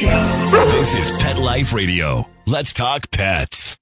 This 0.00 0.94
is 0.94 1.10
Pet 1.18 1.36
Life 1.36 1.74
Radio. 1.74 2.26
Let's 2.46 2.72
talk 2.72 3.10
pets. 3.10 3.76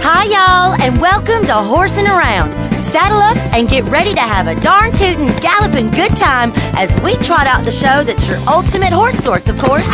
Hi, 0.00 0.24
y'all, 0.24 0.80
and 0.80 0.98
welcome 0.98 1.44
to 1.44 1.52
Horsing 1.52 2.06
Around. 2.06 2.50
Saddle 2.82 3.18
up 3.18 3.36
and 3.52 3.68
get 3.68 3.84
ready 3.84 4.14
to 4.14 4.20
have 4.20 4.46
a 4.46 4.58
darn 4.62 4.92
tootin', 4.92 5.26
galloping 5.42 5.90
good 5.90 6.16
time 6.16 6.52
as 6.78 6.98
we 7.02 7.14
trot 7.16 7.46
out 7.46 7.66
the 7.66 7.72
show 7.72 8.02
that's 8.04 8.26
your 8.26 8.38
ultimate 8.48 8.94
horse 8.94 9.18
sorts, 9.18 9.50
of 9.50 9.58
course. 9.58 9.84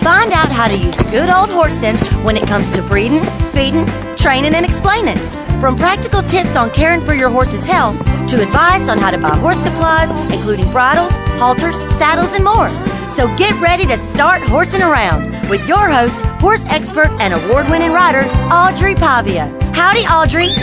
Find 0.00 0.32
out 0.32 0.50
how 0.50 0.68
to 0.68 0.76
use 0.76 0.96
good 1.02 1.28
old 1.28 1.50
horse 1.50 1.74
sense 1.74 2.00
when 2.24 2.38
it 2.38 2.48
comes 2.48 2.70
to 2.70 2.80
breeding, 2.80 3.22
feeding, 3.52 3.84
training, 4.16 4.54
and 4.54 4.64
explaining. 4.64 5.18
From 5.60 5.74
practical 5.74 6.22
tips 6.22 6.54
on 6.54 6.70
caring 6.70 7.00
for 7.00 7.14
your 7.14 7.28
horse's 7.30 7.64
health 7.64 7.98
to 8.28 8.40
advice 8.40 8.88
on 8.88 8.96
how 8.96 9.10
to 9.10 9.18
buy 9.18 9.36
horse 9.36 9.58
supplies, 9.58 10.08
including 10.32 10.70
bridles, 10.70 11.10
halters, 11.40 11.74
saddles, 11.98 12.32
and 12.34 12.44
more. 12.44 12.68
So 13.08 13.26
get 13.36 13.60
ready 13.60 13.84
to 13.86 13.96
start 14.12 14.40
horsing 14.42 14.82
around 14.82 15.32
with 15.50 15.66
your 15.66 15.88
host, 15.88 16.20
horse 16.40 16.64
expert 16.66 17.08
and 17.18 17.34
award 17.34 17.68
winning 17.70 17.90
rider, 17.92 18.20
Audrey 18.52 18.94
Pavia. 18.94 19.46
Howdy, 19.74 20.06
Audrey. 20.06 20.54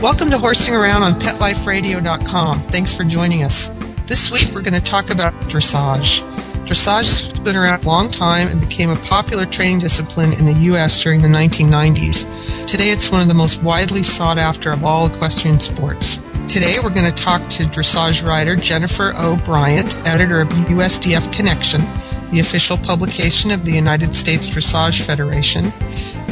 Welcome 0.00 0.30
to 0.30 0.38
Horsing 0.38 0.74
Around 0.74 1.02
on 1.02 1.12
PetLifeRadio.com. 1.12 2.60
Thanks 2.60 2.96
for 2.96 3.04
joining 3.04 3.42
us. 3.42 3.68
This 4.06 4.32
week 4.32 4.54
we're 4.54 4.62
going 4.62 4.72
to 4.72 4.80
talk 4.80 5.10
about 5.10 5.34
dressage. 5.50 6.22
Dressage 6.64 7.30
has 7.30 7.40
been 7.40 7.56
around 7.56 7.84
a 7.84 7.86
long 7.86 8.08
time 8.08 8.48
and 8.48 8.58
became 8.58 8.88
a 8.88 8.96
popular 8.96 9.44
training 9.44 9.80
discipline 9.80 10.32
in 10.32 10.46
the 10.46 10.54
U.S. 10.70 11.02
during 11.02 11.20
the 11.20 11.28
1990s. 11.28 12.66
Today 12.66 12.88
it's 12.88 13.12
one 13.12 13.20
of 13.20 13.28
the 13.28 13.34
most 13.34 13.62
widely 13.62 14.02
sought 14.02 14.38
after 14.38 14.70
of 14.70 14.82
all 14.82 15.06
equestrian 15.06 15.58
sports. 15.58 16.24
Today 16.48 16.76
we're 16.82 16.88
going 16.88 17.12
to 17.12 17.22
talk 17.22 17.46
to 17.50 17.64
dressage 17.64 18.26
rider 18.26 18.56
Jennifer 18.56 19.12
O. 19.16 19.36
Bryant, 19.44 19.94
editor 20.08 20.40
of 20.40 20.48
USDF 20.48 21.30
Connection, 21.34 21.82
the 22.30 22.40
official 22.40 22.78
publication 22.78 23.50
of 23.50 23.66
the 23.66 23.72
United 23.72 24.16
States 24.16 24.48
Dressage 24.48 25.02
Federation, 25.02 25.70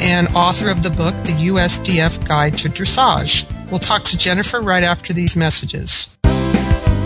and 0.00 0.28
author 0.28 0.70
of 0.70 0.82
the 0.82 0.90
book 0.90 1.14
The 1.16 1.50
USDF 1.50 2.26
Guide 2.26 2.56
to 2.58 2.70
Dressage. 2.70 3.46
We'll 3.70 3.80
talk 3.80 4.04
to 4.04 4.16
Jennifer 4.16 4.62
right 4.62 4.82
after 4.82 5.12
these 5.12 5.36
messages. 5.36 6.16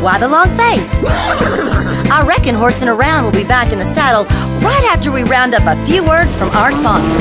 Why 0.00 0.18
the 0.18 0.28
long 0.28 0.54
face? 0.56 1.02
I 1.04 2.22
reckon 2.26 2.54
horsing 2.54 2.88
around 2.88 3.24
will 3.24 3.32
be 3.32 3.44
back 3.44 3.72
in 3.72 3.78
the 3.78 3.84
saddle 3.84 4.24
right 4.64 4.84
after 4.92 5.10
we 5.10 5.24
round 5.24 5.54
up 5.54 5.64
a 5.66 5.86
few 5.86 6.04
words 6.04 6.36
from 6.36 6.50
our 6.50 6.70
sponsors. 6.70 7.20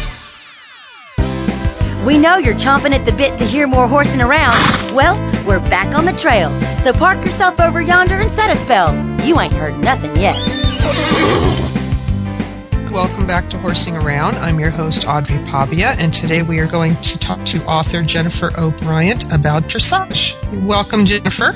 We 2.05 2.17
know 2.17 2.37
you're 2.37 2.55
chomping 2.55 2.93
at 2.93 3.05
the 3.05 3.11
bit 3.11 3.37
to 3.37 3.45
hear 3.45 3.67
more 3.67 3.87
horsing 3.87 4.21
around. 4.21 4.95
Well, 4.95 5.15
we're 5.45 5.59
back 5.69 5.95
on 5.95 6.03
the 6.03 6.13
trail. 6.13 6.49
So 6.79 6.91
park 6.91 7.23
yourself 7.23 7.59
over 7.59 7.79
yonder 7.79 8.15
and 8.15 8.31
set 8.31 8.49
a 8.49 8.55
spell. 8.55 8.95
You 9.23 9.39
ain't 9.39 9.53
heard 9.53 9.77
nothing 9.77 10.15
yet. 10.15 10.35
Welcome 12.91 13.27
back 13.27 13.49
to 13.49 13.59
Horsing 13.59 13.95
Around. 13.97 14.37
I'm 14.37 14.59
your 14.59 14.71
host, 14.71 15.07
Audrey 15.07 15.37
Pavia, 15.45 15.89
and 15.99 16.11
today 16.11 16.41
we 16.41 16.57
are 16.57 16.65
going 16.65 16.95
to 16.95 17.19
talk 17.19 17.45
to 17.45 17.63
author 17.65 18.01
Jennifer 18.01 18.51
O. 18.57 18.71
Bryant 18.79 19.31
about 19.31 19.63
dressage. 19.65 20.33
Welcome, 20.65 21.05
Jennifer. 21.05 21.51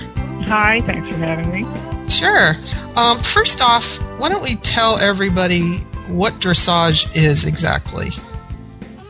Hi, 0.46 0.80
thanks 0.82 1.10
for 1.10 1.26
having 1.26 1.50
me. 1.50 1.66
Sure. 2.08 2.56
Um, 2.96 3.18
first 3.18 3.64
off, 3.64 3.98
why 4.20 4.30
don't 4.30 4.44
we 4.44 4.58
tell 4.58 5.00
everybody 5.00 5.78
what 6.08 6.34
dressage 6.34 7.16
is 7.16 7.46
exactly? 7.46 8.10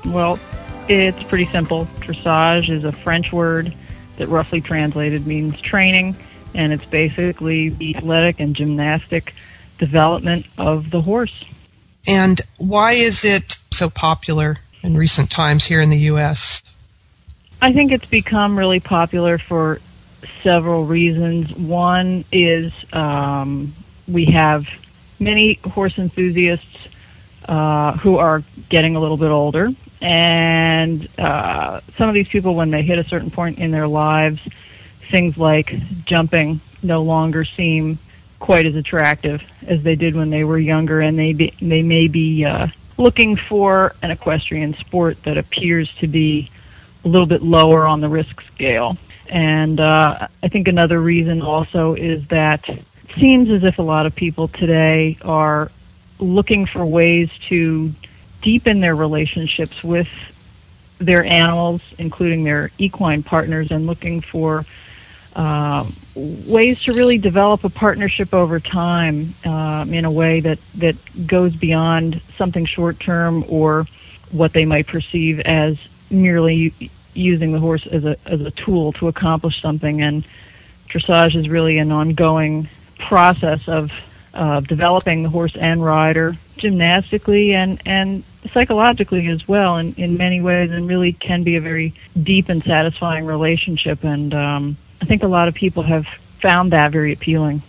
Well, 0.06 0.40
it's 0.88 1.24
pretty 1.24 1.48
simple. 1.48 1.88
Dressage 2.00 2.70
is 2.70 2.84
a 2.84 2.92
French 2.92 3.32
word 3.32 3.74
that 4.18 4.28
roughly 4.28 4.62
translated 4.62 5.28
means 5.28 5.60
training, 5.60 6.16
and 6.54 6.72
it's 6.72 6.86
basically 6.86 7.70
the 7.70 7.96
athletic 7.96 8.40
and 8.40 8.56
gymnastic 8.56 9.26
development 9.78 10.48
of 10.58 10.92
the 10.92 11.02
horse. 11.02 11.44
And 12.08 12.40
why 12.58 12.92
is 12.92 13.26
it 13.26 13.58
so 13.72 13.90
popular 13.90 14.58
in 14.84 14.96
recent 14.96 15.30
times 15.30 15.66
here 15.66 15.82
in 15.82 15.90
the 15.90 15.98
U.S.? 15.98 16.62
I 17.62 17.74
think 17.74 17.92
it's 17.92 18.10
become 18.10 18.58
really 18.58 18.80
popular 18.80 19.38
for 19.38 19.80
several 20.44 20.86
reasons. 20.86 21.52
One 21.54 22.24
is 22.32 22.72
um, 22.94 23.74
we 24.08 24.26
have 24.26 24.66
many 25.20 25.56
horse 25.64 25.98
enthusiasts 25.98 26.88
uh, 27.48 27.94
who 27.98 28.18
are 28.18 28.44
getting 28.70 28.96
a 28.96 29.00
little 29.00 29.18
bit 29.18 29.30
older, 29.30 29.72
and 30.02 31.08
uh, 31.18 31.82
some 31.98 32.10
of 32.10 32.16
these 32.16 32.28
people, 32.28 32.56
when 32.56 32.72
they 32.72 32.82
hit 32.82 33.00
a 33.00 33.04
certain 33.06 33.32
point 33.32 33.60
in 33.60 33.72
their 33.72 33.88
lives, 33.88 34.40
things 35.12 35.38
like 35.38 35.74
jumping 36.06 36.60
no 36.84 37.02
longer 37.02 37.46
seem 37.46 37.98
quite 38.40 38.66
as 38.66 38.76
attractive 38.76 39.42
as 39.68 39.82
they 39.84 39.96
did 39.96 40.16
when 40.16 40.30
they 40.30 40.44
were 40.44 40.60
younger, 40.60 41.02
and 41.02 41.18
they 41.18 41.34
be, 41.34 41.54
they 41.62 41.82
may 41.82 42.08
be 42.08 42.46
uh, 42.46 42.68
looking 42.98 43.36
for 43.36 43.96
an 44.02 44.12
equestrian 44.12 44.74
sport 44.76 45.18
that 45.24 45.38
appears 45.38 45.92
to 45.96 46.08
be 46.08 46.50
a 47.04 47.08
little 47.08 47.28
bit 47.28 47.42
lower 47.42 47.86
on 47.86 48.02
the 48.02 48.10
risk 48.10 48.42
scale. 48.54 48.98
And 49.28 49.80
uh, 49.80 50.28
I 50.44 50.48
think 50.50 50.68
another 50.68 51.02
reason 51.02 51.42
also 51.42 51.96
is 51.96 52.28
that 52.28 52.68
it 52.70 52.86
seems 53.20 53.50
as 53.50 53.64
if 53.64 53.80
a 53.80 53.82
lot 53.82 54.06
of 54.06 54.16
people 54.16 54.48
today 54.50 55.18
are 55.24 55.72
looking 56.20 56.66
for 56.66 56.86
ways 56.86 57.30
to 57.50 57.92
deepen 58.46 58.80
their 58.80 58.96
relationships 58.96 59.84
with 59.84 60.08
their 61.00 61.26
animals, 61.26 61.82
including 61.98 62.44
their 62.44 62.72
equine 62.78 63.24
partners, 63.24 63.68
and 63.72 63.88
looking 63.88 64.22
for 64.22 64.64
uh, 65.36 65.84
ways 66.16 66.82
to 66.84 66.94
really 66.94 67.18
develop 67.18 67.64
a 67.66 67.70
partnership 67.70 68.34
over 68.34 68.60
time 68.60 69.34
um, 69.44 69.94
in 69.94 70.06
a 70.06 70.12
way 70.12 70.40
that, 70.40 70.60
that 70.76 70.96
goes 71.28 71.54
beyond 71.56 72.22
something 72.38 72.66
short 72.66 73.00
term 73.00 73.44
or 73.50 73.86
what 74.32 74.54
they 74.54 74.64
might 74.64 74.88
perceive 74.88 75.40
as 75.42 75.76
merely 76.12 76.74
using 77.16 77.52
the 77.52 77.60
horse 77.60 77.86
as 77.88 78.04
a 78.06 78.16
as 78.26 78.42
a 78.42 78.52
tool 78.52 78.94
to 78.94 79.08
accomplish 79.08 79.60
something. 79.62 80.02
And 80.02 80.26
dressage 80.90 81.36
is 81.36 81.50
really 81.50 81.80
an 81.80 81.92
ongoing 81.92 82.70
process 83.00 83.62
of 83.68 83.92
uh, 84.34 84.60
developing 84.62 85.24
the 85.24 85.30
horse 85.30 85.56
and 85.56 85.84
rider 85.84 86.38
gymnastically 86.58 87.54
and 87.54 87.82
and 87.86 88.24
psychologically 88.52 89.28
as 89.28 89.48
well 89.48 89.78
in, 89.78 89.94
in 89.96 90.18
many 90.18 90.42
ways 90.42 90.72
and 90.72 90.88
really 90.88 91.14
can 91.14 91.44
be 91.44 91.56
a 91.56 91.62
very 91.62 91.94
deep 92.24 92.50
and 92.50 92.64
satisfying 92.64 93.26
relationship 93.26 94.04
and 94.04 94.34
um, 94.34 94.78
I 95.02 95.06
think 95.06 95.24
a 95.24 95.28
lot 95.28 95.48
of 95.48 95.54
people 95.54 95.84
have 95.84 96.06
found 96.42 96.72
that 96.72 96.92
very 96.92 97.14
appealing. 97.14 97.62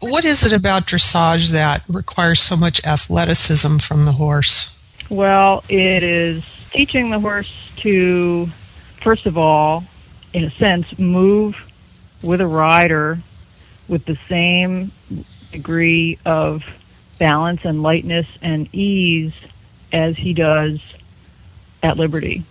What 0.00 0.24
is 0.24 0.44
it 0.44 0.52
about 0.52 0.86
dressage 0.86 1.50
that 1.52 1.82
requires 1.88 2.40
so 2.40 2.56
much 2.56 2.84
athleticism 2.84 3.78
from 3.78 4.04
the 4.04 4.12
horse? 4.12 4.78
Well, 5.08 5.64
it 5.68 6.02
is 6.02 6.44
teaching 6.70 7.10
the 7.10 7.20
horse 7.20 7.52
to 7.78 8.48
first 9.02 9.26
of 9.26 9.36
all, 9.36 9.84
in 10.32 10.44
a 10.44 10.50
sense, 10.52 10.98
move 10.98 11.56
with 12.22 12.40
a 12.40 12.46
rider 12.46 13.18
with 13.88 14.04
the 14.06 14.18
same 14.28 14.90
degree 15.52 16.18
of 16.24 16.64
balance 17.18 17.60
and 17.64 17.82
lightness 17.82 18.26
and 18.42 18.68
ease 18.74 19.34
as 19.94 20.16
he 20.16 20.34
does 20.34 20.80
at 21.82 21.96
liberty. 21.96 22.44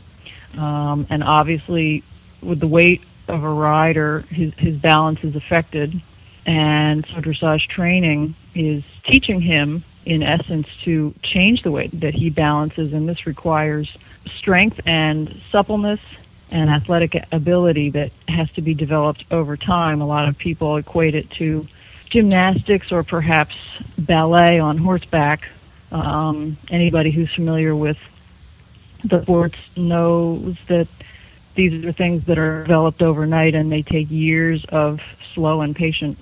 Um, 0.57 1.05
and 1.09 1.23
obviously, 1.23 2.03
with 2.41 2.59
the 2.59 2.67
weight 2.67 3.03
of 3.27 3.43
a 3.43 3.49
rider, 3.49 4.21
his, 4.29 4.53
his 4.55 4.77
balance 4.77 5.23
is 5.23 5.35
affected. 5.35 6.01
And 6.45 7.05
so 7.05 7.15
dressage 7.15 7.67
training 7.67 8.35
is 8.55 8.83
teaching 9.03 9.41
him, 9.41 9.83
in 10.05 10.23
essence, 10.23 10.67
to 10.83 11.13
change 11.21 11.63
the 11.63 11.71
way 11.71 11.87
that 11.87 12.13
he 12.13 12.29
balances. 12.29 12.93
And 12.93 13.07
this 13.07 13.25
requires 13.25 13.95
strength 14.29 14.79
and 14.85 15.41
suppleness 15.51 15.99
and 16.51 16.69
athletic 16.69 17.25
ability 17.31 17.89
that 17.91 18.11
has 18.27 18.51
to 18.53 18.61
be 18.61 18.73
developed 18.73 19.25
over 19.31 19.57
time. 19.57 20.01
A 20.01 20.07
lot 20.07 20.27
of 20.27 20.37
people 20.37 20.77
equate 20.77 21.15
it 21.15 21.29
to 21.31 21.67
gymnastics 22.09 22.91
or 22.91 23.03
perhaps 23.03 23.55
ballet 23.97 24.59
on 24.59 24.77
horseback. 24.77 25.49
Um, 25.93 26.57
anybody 26.69 27.11
who's 27.11 27.31
familiar 27.31 27.75
with 27.75 27.97
the 29.03 29.21
sports 29.21 29.59
knows 29.77 30.57
that 30.67 30.87
these 31.55 31.85
are 31.85 31.91
things 31.91 32.25
that 32.25 32.39
are 32.39 32.63
developed 32.63 33.01
overnight 33.01 33.53
and 33.53 33.71
they 33.71 33.83
take 33.83 34.09
years 34.09 34.65
of 34.69 34.99
slow 35.33 35.61
and 35.61 35.75
patient 35.75 36.17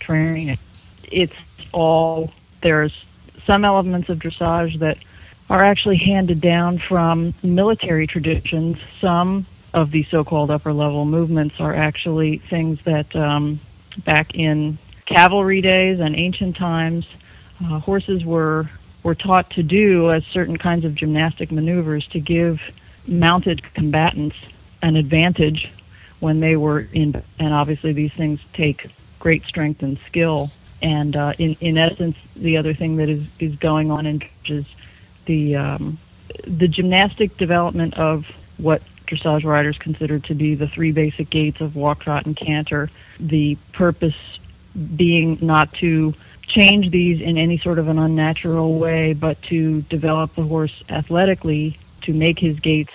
training. 0.00 0.58
It's 1.04 1.34
all 1.72 2.32
there's 2.62 3.04
some 3.44 3.64
elements 3.64 4.08
of 4.08 4.18
dressage 4.18 4.78
that 4.78 4.98
are 5.50 5.62
actually 5.62 5.98
handed 5.98 6.40
down 6.40 6.78
from 6.78 7.34
military 7.42 8.06
traditions. 8.06 8.78
Some 9.00 9.46
of 9.74 9.90
the 9.90 10.04
so-called 10.04 10.50
upper 10.50 10.72
level 10.72 11.04
movements 11.04 11.60
are 11.60 11.74
actually 11.74 12.38
things 12.38 12.78
that 12.84 13.14
um, 13.14 13.60
back 14.04 14.34
in 14.34 14.78
cavalry 15.04 15.60
days 15.60 16.00
and 16.00 16.16
ancient 16.16 16.56
times, 16.56 17.06
uh, 17.62 17.78
horses 17.78 18.24
were 18.24 18.68
were 19.06 19.14
taught 19.14 19.48
to 19.50 19.62
do 19.62 20.10
as 20.10 20.26
certain 20.26 20.56
kinds 20.56 20.84
of 20.84 20.92
gymnastic 20.92 21.52
maneuvers 21.52 22.08
to 22.08 22.18
give 22.18 22.60
mounted 23.06 23.62
combatants 23.72 24.34
an 24.82 24.96
advantage 24.96 25.70
when 26.18 26.40
they 26.40 26.56
were 26.56 26.88
in. 26.92 27.22
And 27.38 27.54
obviously, 27.54 27.92
these 27.92 28.12
things 28.12 28.40
take 28.52 28.90
great 29.20 29.44
strength 29.44 29.84
and 29.84 29.96
skill. 30.00 30.50
And 30.82 31.14
uh, 31.14 31.34
in 31.38 31.56
in 31.60 31.78
essence, 31.78 32.16
the 32.34 32.56
other 32.56 32.74
thing 32.74 32.96
that 32.96 33.08
is 33.08 33.24
is 33.38 33.54
going 33.54 33.92
on 33.92 34.06
in 34.06 34.22
is 34.48 34.66
the 35.26 35.54
um, 35.54 35.98
the 36.44 36.66
gymnastic 36.66 37.36
development 37.36 37.94
of 37.94 38.26
what 38.56 38.82
dressage 39.06 39.44
riders 39.44 39.78
consider 39.78 40.18
to 40.18 40.34
be 40.34 40.56
the 40.56 40.66
three 40.66 40.90
basic 40.90 41.30
gaits 41.30 41.60
of 41.60 41.76
walk, 41.76 42.00
trot, 42.00 42.26
and 42.26 42.36
canter. 42.36 42.90
The 43.20 43.56
purpose 43.72 44.18
being 44.96 45.38
not 45.40 45.72
to 45.74 46.12
change 46.46 46.90
these 46.90 47.20
in 47.20 47.38
any 47.38 47.58
sort 47.58 47.78
of 47.78 47.88
an 47.88 47.98
unnatural 47.98 48.78
way, 48.78 49.12
but 49.12 49.40
to 49.42 49.82
develop 49.82 50.34
the 50.34 50.42
horse 50.42 50.82
athletically 50.88 51.78
to 52.02 52.12
make 52.12 52.38
his 52.38 52.58
gaits 52.60 52.92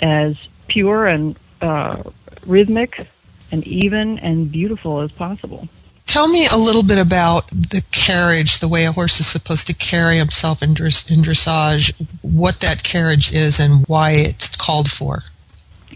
as 0.00 0.36
pure 0.68 1.06
and 1.06 1.36
uh, 1.60 2.02
rhythmic 2.46 3.06
and 3.50 3.66
even 3.66 4.18
and 4.20 4.50
beautiful 4.50 5.00
as 5.00 5.10
possible. 5.12 5.68
Tell 6.06 6.28
me 6.28 6.46
a 6.46 6.56
little 6.56 6.82
bit 6.82 6.98
about 6.98 7.48
the 7.48 7.82
carriage, 7.90 8.58
the 8.58 8.68
way 8.68 8.84
a 8.84 8.92
horse 8.92 9.18
is 9.18 9.26
supposed 9.26 9.66
to 9.68 9.74
carry 9.74 10.18
himself 10.18 10.62
in, 10.62 10.74
dress, 10.74 11.10
in 11.10 11.20
dressage, 11.20 11.94
what 12.20 12.60
that 12.60 12.82
carriage 12.82 13.32
is, 13.32 13.58
and 13.58 13.86
why 13.86 14.12
it's 14.12 14.54
called 14.54 14.90
for. 14.90 15.22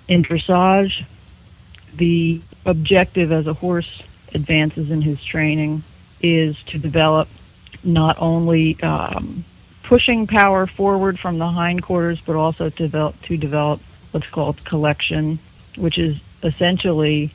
In 0.08 0.22
dressage, 0.22 1.04
the 1.96 2.40
objective 2.64 3.30
as 3.30 3.46
a 3.46 3.52
horse 3.52 4.02
advances 4.32 4.90
in 4.90 5.02
his 5.02 5.22
training 5.22 5.84
is 6.22 6.56
to 6.66 6.78
develop 6.78 7.28
not 7.84 8.16
only 8.18 8.80
um, 8.82 9.44
pushing 9.82 10.26
power 10.26 10.66
forward 10.66 11.18
from 11.18 11.38
the 11.38 11.48
hindquarters, 11.48 12.20
but 12.24 12.36
also 12.36 12.70
to 12.70 12.76
develop, 12.76 13.20
to 13.22 13.36
develop 13.36 13.80
what's 14.10 14.28
called 14.28 14.64
collection, 14.64 15.38
which 15.76 15.98
is 15.98 16.16
essentially 16.42 17.32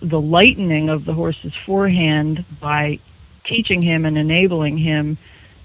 the 0.00 0.20
lightening 0.20 0.88
of 0.88 1.04
the 1.04 1.14
horse's 1.14 1.54
forehand 1.54 2.44
by 2.60 2.98
teaching 3.44 3.80
him 3.80 4.04
and 4.04 4.18
enabling 4.18 4.76
him 4.76 5.16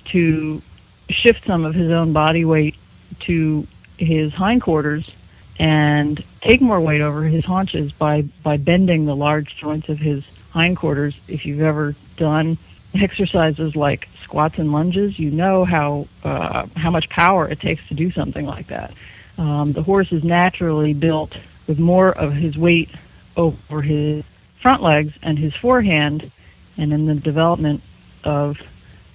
to 0.06 0.62
shift 1.10 1.46
some 1.46 1.66
of 1.66 1.74
his 1.74 1.92
own 1.92 2.14
body 2.14 2.46
weight 2.46 2.76
to 3.20 3.68
his 3.98 4.34
hindquarters 4.34 5.10
and 5.58 6.24
take 6.42 6.62
more 6.62 6.80
weight 6.80 7.02
over 7.02 7.24
his 7.24 7.44
haunches 7.44 7.92
by, 7.92 8.22
by 8.44 8.56
bending 8.56 9.06
the 9.06 9.16
large 9.16 9.58
joints 9.58 9.90
of 9.90 10.00
his 10.00 10.24
hindquarters. 10.54 11.20
If 11.28 11.46
you've 11.46 11.62
ever 11.62 11.96
done 12.20 12.58
exercises 12.94 13.76
like 13.76 14.08
squats 14.24 14.58
and 14.58 14.72
lunges, 14.72 15.18
you 15.18 15.32
know 15.32 15.66
how 15.66 16.08
uh, 16.24 16.68
how 16.76 16.92
much 16.92 17.10
power 17.10 17.48
it 17.48 17.60
takes 17.60 17.88
to 17.88 17.94
do 17.94 18.12
something 18.12 18.46
like 18.46 18.68
that. 18.68 18.94
Um, 19.38 19.74
the 19.74 19.82
horse 19.82 20.12
is 20.12 20.24
naturally 20.24 20.94
built 20.94 21.36
with 21.68 21.80
more 21.80 22.12
of 22.12 22.34
his 22.34 22.58
weight 22.58 22.90
over 23.38 23.82
his 23.82 24.24
front 24.62 24.84
legs 24.84 25.14
and 25.24 25.40
his 25.40 25.56
forehand, 25.56 26.32
and 26.78 26.94
in 26.94 27.06
the 27.06 27.16
development 27.16 27.82
of 28.24 28.58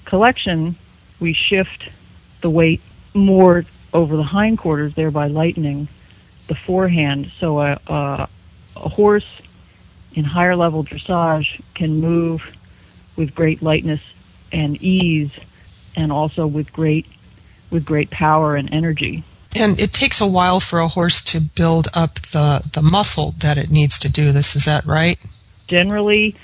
collection, 0.06 0.76
we 1.20 1.32
shift 1.32 1.88
the 2.40 2.50
weight 2.50 2.80
more 3.14 3.64
over 3.92 4.16
the 4.16 4.24
hindquarters, 4.24 4.94
thereby 4.94 5.26
lightening 5.28 5.88
the 6.48 6.54
forehand. 6.54 7.30
So 7.38 7.60
a, 7.60 7.78
a, 7.86 8.28
a 8.76 8.88
horse 8.88 9.26
in 10.14 10.24
higher 10.24 10.56
level 10.56 10.84
dressage 10.84 11.60
can 11.74 12.00
move 12.00 12.42
with 13.16 13.34
great 13.34 13.62
lightness 13.62 14.00
and 14.52 14.80
ease 14.82 15.30
and 15.96 16.12
also 16.12 16.46
with 16.46 16.72
great 16.72 17.06
with 17.70 17.84
great 17.84 18.10
power 18.10 18.56
and 18.56 18.72
energy. 18.72 19.24
And 19.56 19.80
it 19.80 19.92
takes 19.92 20.20
a 20.20 20.26
while 20.26 20.60
for 20.60 20.80
a 20.80 20.88
horse 20.88 21.22
to 21.24 21.40
build 21.40 21.88
up 21.94 22.14
the, 22.20 22.68
the 22.72 22.82
muscle 22.82 23.34
that 23.38 23.56
it 23.56 23.70
needs 23.70 23.98
to 24.00 24.12
do 24.12 24.32
this, 24.32 24.56
is 24.56 24.64
that 24.64 24.84
right? 24.84 25.18
Generally, 25.68 26.36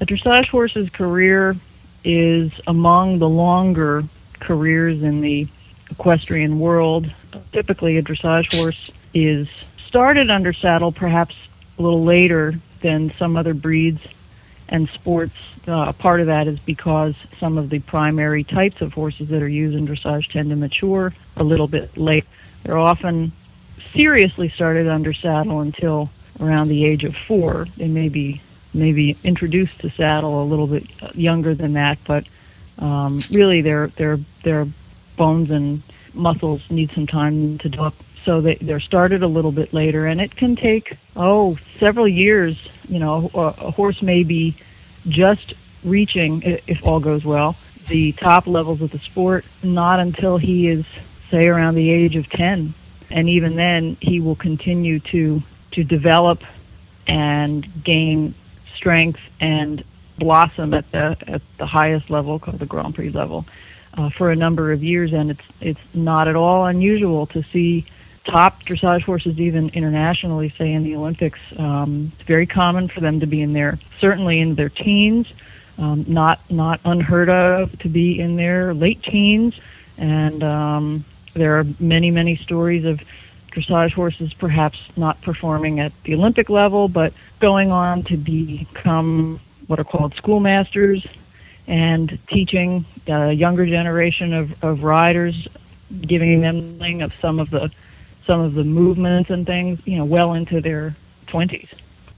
a 0.00 0.06
dressage 0.06 0.48
horse's 0.48 0.90
career 0.90 1.56
is 2.04 2.52
among 2.66 3.18
the 3.18 3.28
longer 3.28 4.04
careers 4.40 5.02
in 5.02 5.20
the 5.20 5.46
equestrian 5.90 6.58
world. 6.58 7.10
Typically, 7.52 7.96
a 7.96 8.02
dressage 8.02 8.54
horse 8.54 8.90
is 9.14 9.48
started 9.86 10.30
under 10.30 10.52
saddle 10.52 10.92
perhaps 10.92 11.34
a 11.78 11.82
little 11.82 12.04
later 12.04 12.54
than 12.82 13.12
some 13.18 13.36
other 13.36 13.54
breeds 13.54 14.00
and 14.68 14.88
sports. 14.94 15.34
Uh, 15.66 15.92
part 15.92 16.20
of 16.20 16.26
that 16.26 16.48
is 16.48 16.58
because 16.60 17.14
some 17.38 17.58
of 17.58 17.70
the 17.70 17.78
primary 17.80 18.44
types 18.44 18.80
of 18.80 18.92
horses 18.92 19.28
that 19.28 19.42
are 19.42 19.48
used 19.48 19.76
in 19.76 19.86
dressage 19.86 20.28
tend 20.30 20.50
to 20.50 20.56
mature 20.56 21.14
a 21.36 21.44
little 21.44 21.68
bit 21.68 21.96
late. 21.96 22.24
They're 22.64 22.78
often 22.78 23.32
seriously 23.94 24.52
started 24.54 24.88
under 24.88 25.12
saddle 25.12 25.60
until 25.60 26.10
around 26.40 26.68
the 26.68 26.84
age 26.84 27.04
of 27.04 27.14
four. 27.28 27.66
They 27.76 27.88
may 27.88 28.08
be 28.08 28.40
maybe 28.74 29.18
introduced 29.24 29.78
to 29.80 29.90
saddle 29.96 30.42
a 30.42 30.46
little 30.46 30.66
bit 30.66 30.84
younger 31.14 31.54
than 31.54 31.72
that, 31.74 31.98
but 32.06 32.24
um, 32.78 33.24
really 33.30 33.62
their 33.62 33.88
their 33.96 34.18
their 34.44 34.66
bones 35.16 35.50
and 35.50 35.82
muscles 36.12 36.62
need 36.70 36.90
some 36.94 37.06
time 37.06 37.58
to 37.58 37.68
develop 37.68 37.94
so 38.26 38.40
they, 38.40 38.58
they're 38.60 38.80
started 38.80 39.22
a 39.22 39.28
little 39.28 39.52
bit 39.52 39.72
later, 39.72 40.06
and 40.06 40.20
it 40.20 40.36
can 40.36 40.56
take 40.56 40.94
oh 41.14 41.56
several 41.78 42.08
years. 42.08 42.56
You 42.88 42.98
know, 42.98 43.30
a, 43.34 43.38
a 43.38 43.70
horse 43.70 44.02
may 44.02 44.22
be 44.22 44.56
just 45.08 45.54
reaching, 45.84 46.42
if 46.42 46.84
all 46.84 47.00
goes 47.00 47.24
well, 47.24 47.56
the 47.88 48.12
top 48.12 48.46
levels 48.46 48.82
of 48.82 48.90
the 48.90 48.98
sport 48.98 49.44
not 49.62 50.00
until 50.00 50.38
he 50.38 50.68
is 50.68 50.84
say 51.30 51.46
around 51.46 51.74
the 51.74 51.90
age 51.90 52.16
of 52.16 52.28
10 52.28 52.74
and 53.10 53.28
even 53.28 53.56
then 53.56 53.96
he 54.00 54.20
will 54.20 54.34
continue 54.34 54.98
to 55.00 55.42
to 55.72 55.84
develop 55.84 56.42
and 57.06 57.66
gain 57.84 58.34
strength 58.74 59.20
and 59.40 59.84
blossom 60.18 60.74
at 60.74 60.90
the 60.92 61.16
at 61.26 61.42
the 61.58 61.66
highest 61.66 62.10
level 62.10 62.38
called 62.38 62.58
the 62.58 62.66
Grand 62.66 62.94
Prix 62.94 63.10
level 63.10 63.46
uh, 63.94 64.10
for 64.10 64.30
a 64.30 64.36
number 64.36 64.72
of 64.72 64.82
years. 64.82 65.12
And 65.12 65.30
it's 65.30 65.44
it's 65.60 65.80
not 65.94 66.28
at 66.28 66.36
all 66.36 66.66
unusual 66.66 67.26
to 67.26 67.42
see 67.42 67.84
top 68.26 68.62
dressage 68.64 69.02
horses, 69.02 69.38
even 69.38 69.68
internationally, 69.70 70.52
say 70.58 70.72
in 70.72 70.82
the 70.82 70.94
Olympics, 70.96 71.38
um, 71.58 72.12
it's 72.18 72.26
very 72.26 72.46
common 72.46 72.88
for 72.88 73.00
them 73.00 73.20
to 73.20 73.26
be 73.26 73.40
in 73.40 73.52
there, 73.52 73.78
certainly 74.00 74.40
in 74.40 74.54
their 74.54 74.68
teens, 74.68 75.26
um, 75.78 76.04
not 76.06 76.40
not 76.50 76.80
unheard 76.84 77.28
of 77.28 77.78
to 77.80 77.88
be 77.88 78.18
in 78.18 78.36
their 78.36 78.74
late 78.74 79.02
teens, 79.02 79.58
and 79.96 80.42
um, 80.42 81.04
there 81.34 81.58
are 81.58 81.64
many 81.78 82.10
many 82.10 82.36
stories 82.36 82.84
of 82.84 83.00
dressage 83.52 83.92
horses 83.92 84.32
perhaps 84.34 84.78
not 84.96 85.20
performing 85.22 85.80
at 85.80 85.92
the 86.04 86.14
Olympic 86.14 86.50
level, 86.50 86.88
but 86.88 87.12
going 87.40 87.70
on 87.70 88.02
to 88.04 88.16
become 88.16 89.40
what 89.66 89.80
are 89.80 89.84
called 89.84 90.14
schoolmasters 90.14 91.06
and 91.66 92.18
teaching 92.28 92.84
a 93.08 93.32
younger 93.32 93.66
generation 93.66 94.32
of, 94.32 94.62
of 94.62 94.82
riders, 94.82 95.48
giving 96.02 96.40
them 96.40 97.02
of 97.02 97.12
some 97.20 97.40
of 97.40 97.50
the 97.50 97.70
some 98.26 98.40
of 98.40 98.54
the 98.54 98.64
movements 98.64 99.30
and 99.30 99.46
things, 99.46 99.80
you 99.84 99.96
know, 99.96 100.04
well 100.04 100.34
into 100.34 100.60
their 100.60 100.94
20s. 101.28 101.68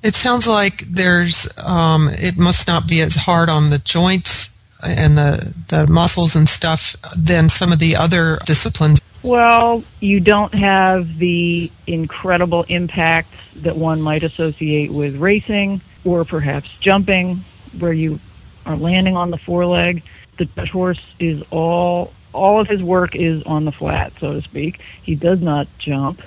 It 0.02 0.14
sounds 0.14 0.46
like 0.46 0.80
there's, 0.82 1.56
um, 1.58 2.08
it 2.12 2.38
must 2.38 2.68
not 2.68 2.86
be 2.86 3.00
as 3.00 3.14
hard 3.14 3.48
on 3.48 3.70
the 3.70 3.78
joints 3.78 4.62
and 4.86 5.18
the, 5.18 5.54
the 5.68 5.86
muscles 5.88 6.36
and 6.36 6.48
stuff 6.48 6.94
than 7.16 7.48
some 7.48 7.72
of 7.72 7.78
the 7.78 7.96
other 7.96 8.38
disciplines. 8.44 9.00
Well, 9.22 9.82
you 10.00 10.20
don't 10.20 10.54
have 10.54 11.18
the 11.18 11.70
incredible 11.86 12.62
impacts 12.68 13.36
that 13.56 13.76
one 13.76 14.00
might 14.00 14.22
associate 14.22 14.92
with 14.92 15.16
racing 15.16 15.80
or 16.04 16.24
perhaps 16.24 16.70
jumping, 16.80 17.44
where 17.78 17.92
you 17.92 18.20
are 18.64 18.76
landing 18.76 19.16
on 19.16 19.30
the 19.30 19.38
foreleg. 19.38 20.02
The 20.36 20.66
horse 20.66 21.04
is 21.18 21.42
all 21.50 22.12
all 22.32 22.60
of 22.60 22.68
his 22.68 22.82
work 22.82 23.14
is 23.14 23.42
on 23.44 23.64
the 23.64 23.72
flat, 23.72 24.12
so 24.20 24.34
to 24.34 24.42
speak. 24.42 24.80
He 25.02 25.14
does 25.14 25.40
not 25.40 25.66
jump, 25.78 26.20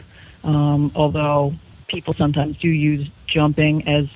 um, 0.44 0.92
although 0.96 1.54
people 1.88 2.14
sometimes 2.14 2.58
do 2.58 2.70
use 2.70 3.08
jumping 3.28 3.88
as 3.88 4.08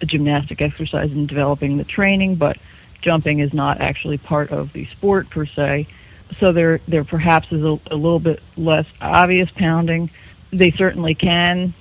a 0.00 0.06
gymnastic 0.06 0.60
exercise 0.60 1.10
in 1.12 1.26
developing 1.26 1.76
the 1.76 1.84
training, 1.84 2.36
but 2.36 2.56
jumping 3.00 3.38
is 3.40 3.52
not 3.52 3.80
actually 3.80 4.18
part 4.18 4.50
of 4.50 4.72
the 4.72 4.86
sport 4.86 5.30
per 5.30 5.46
se. 5.46 5.86
So 6.40 6.52
there, 6.52 6.80
there 6.88 7.04
perhaps 7.04 7.52
is 7.52 7.62
a, 7.62 7.78
a 7.90 7.96
little 7.96 8.18
bit 8.18 8.42
less 8.56 8.86
obvious 9.00 9.50
pounding. 9.50 10.10
They 10.50 10.70
certainly 10.70 11.14
can 11.14 11.72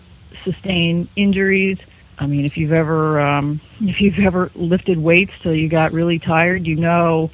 sustain 0.44 1.08
injuries. 1.16 1.80
I 2.18 2.28
mean, 2.28 2.46
if 2.46 2.58
you've 2.58 2.72
ever 2.72 3.20
um, 3.20 3.60
if 3.82 4.00
you've 4.00 4.20
ever 4.20 4.50
lifted 4.56 4.98
weights 4.98 5.34
till 5.42 5.54
you 5.54 5.68
got 5.68 5.92
really 5.92 6.20
tired, 6.20 6.66
you 6.66 6.76
know 6.76 7.30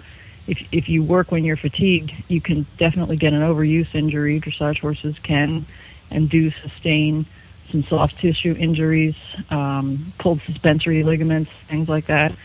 if 0.51 0.67
if 0.73 0.89
you 0.89 1.01
work 1.01 1.31
when 1.31 1.45
you're 1.45 1.57
fatigued, 1.57 2.11
you 2.27 2.41
can 2.41 2.67
definitely 2.77 3.15
get 3.15 3.31
an 3.31 3.39
overuse 3.41 3.95
injury. 3.95 4.39
Dressage 4.41 4.79
horses 4.79 5.15
can 5.23 5.65
and 6.11 6.29
do 6.29 6.51
sustain 6.61 7.25
some 7.71 7.85
soft 7.85 8.19
tissue 8.19 8.53
injuries, 8.59 9.15
um, 9.49 10.13
pulled 10.19 10.41
suspensory 10.45 11.03
ligaments, 11.03 11.49
things 11.69 11.87
like 11.87 12.05
that. 12.07 12.35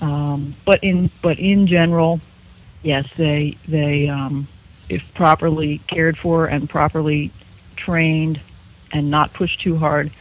Um, 0.00 0.54
but 0.64 0.82
in 0.84 1.10
but 1.22 1.40
in 1.40 1.66
general, 1.66 2.20
yes, 2.82 3.04
they 3.16 3.58
they 3.66 4.08
um, 4.08 4.46
if 4.88 5.02
properly 5.14 5.78
cared 5.88 6.16
for 6.18 6.46
and 6.46 6.70
properly 6.70 7.32
trained 7.74 8.40
and 8.92 9.10
not 9.10 9.34
pushed 9.34 9.60
too 9.60 9.76
hard, 9.76 10.12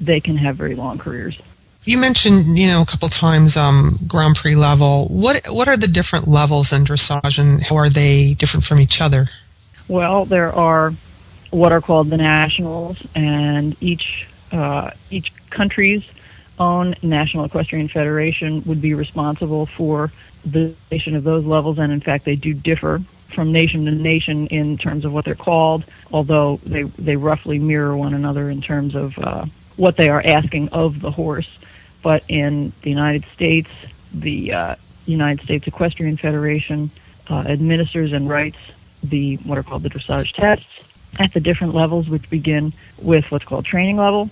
they 0.00 0.18
can 0.18 0.36
have 0.36 0.56
very 0.56 0.74
long 0.74 0.98
careers. 0.98 1.40
You 1.86 1.98
mentioned, 1.98 2.58
you 2.58 2.66
know, 2.66 2.80
a 2.80 2.86
couple 2.86 3.08
times 3.08 3.56
um, 3.56 3.98
Grand 4.06 4.36
Prix 4.36 4.56
level. 4.56 5.06
What 5.08 5.46
what 5.50 5.68
are 5.68 5.76
the 5.76 5.88
different 5.88 6.26
levels 6.26 6.72
in 6.72 6.84
dressage, 6.84 7.38
and 7.38 7.62
how 7.62 7.76
are 7.76 7.90
they 7.90 8.34
different 8.34 8.64
from 8.64 8.80
each 8.80 9.00
other? 9.02 9.28
Well, 9.86 10.24
there 10.24 10.52
are 10.52 10.94
what 11.50 11.72
are 11.72 11.82
called 11.82 12.08
the 12.08 12.16
nationals, 12.16 12.96
and 13.14 13.76
each 13.82 14.26
uh, 14.50 14.92
each 15.10 15.32
country's 15.50 16.04
own 16.58 16.94
national 17.02 17.44
equestrian 17.44 17.88
federation 17.88 18.62
would 18.64 18.80
be 18.80 18.94
responsible 18.94 19.66
for 19.66 20.10
the 20.44 20.74
nation 20.90 21.14
of 21.14 21.24
those 21.24 21.44
levels, 21.44 21.78
and 21.78 21.92
in 21.92 22.00
fact, 22.00 22.24
they 22.24 22.36
do 22.36 22.54
differ 22.54 23.02
from 23.34 23.52
nation 23.52 23.84
to 23.84 23.90
nation 23.90 24.46
in 24.46 24.78
terms 24.78 25.04
of 25.04 25.12
what 25.12 25.24
they're 25.24 25.34
called, 25.34 25.84
although 26.12 26.60
they 26.64 26.84
they 26.98 27.16
roughly 27.16 27.58
mirror 27.58 27.94
one 27.94 28.14
another 28.14 28.48
in 28.48 28.62
terms 28.62 28.94
of 28.94 29.18
uh, 29.18 29.44
what 29.76 29.96
they 29.96 30.08
are 30.08 30.22
asking 30.24 30.68
of 30.70 31.00
the 31.00 31.10
horse. 31.10 31.48
But 32.04 32.22
in 32.28 32.72
the 32.82 32.90
United 32.90 33.24
States, 33.34 33.70
the 34.12 34.52
uh, 34.52 34.74
United 35.06 35.42
States 35.42 35.66
Equestrian 35.66 36.18
Federation 36.18 36.90
uh, 37.30 37.44
administers 37.46 38.12
and 38.12 38.28
writes 38.28 38.58
the 39.02 39.36
what 39.38 39.56
are 39.56 39.62
called 39.62 39.82
the 39.82 39.88
dressage 39.88 40.30
tests 40.34 40.66
at 41.18 41.32
the 41.32 41.40
different 41.40 41.74
levels, 41.74 42.10
which 42.10 42.28
begin 42.28 42.74
with 43.00 43.24
what's 43.30 43.46
called 43.46 43.64
training 43.64 43.96
level 43.96 44.28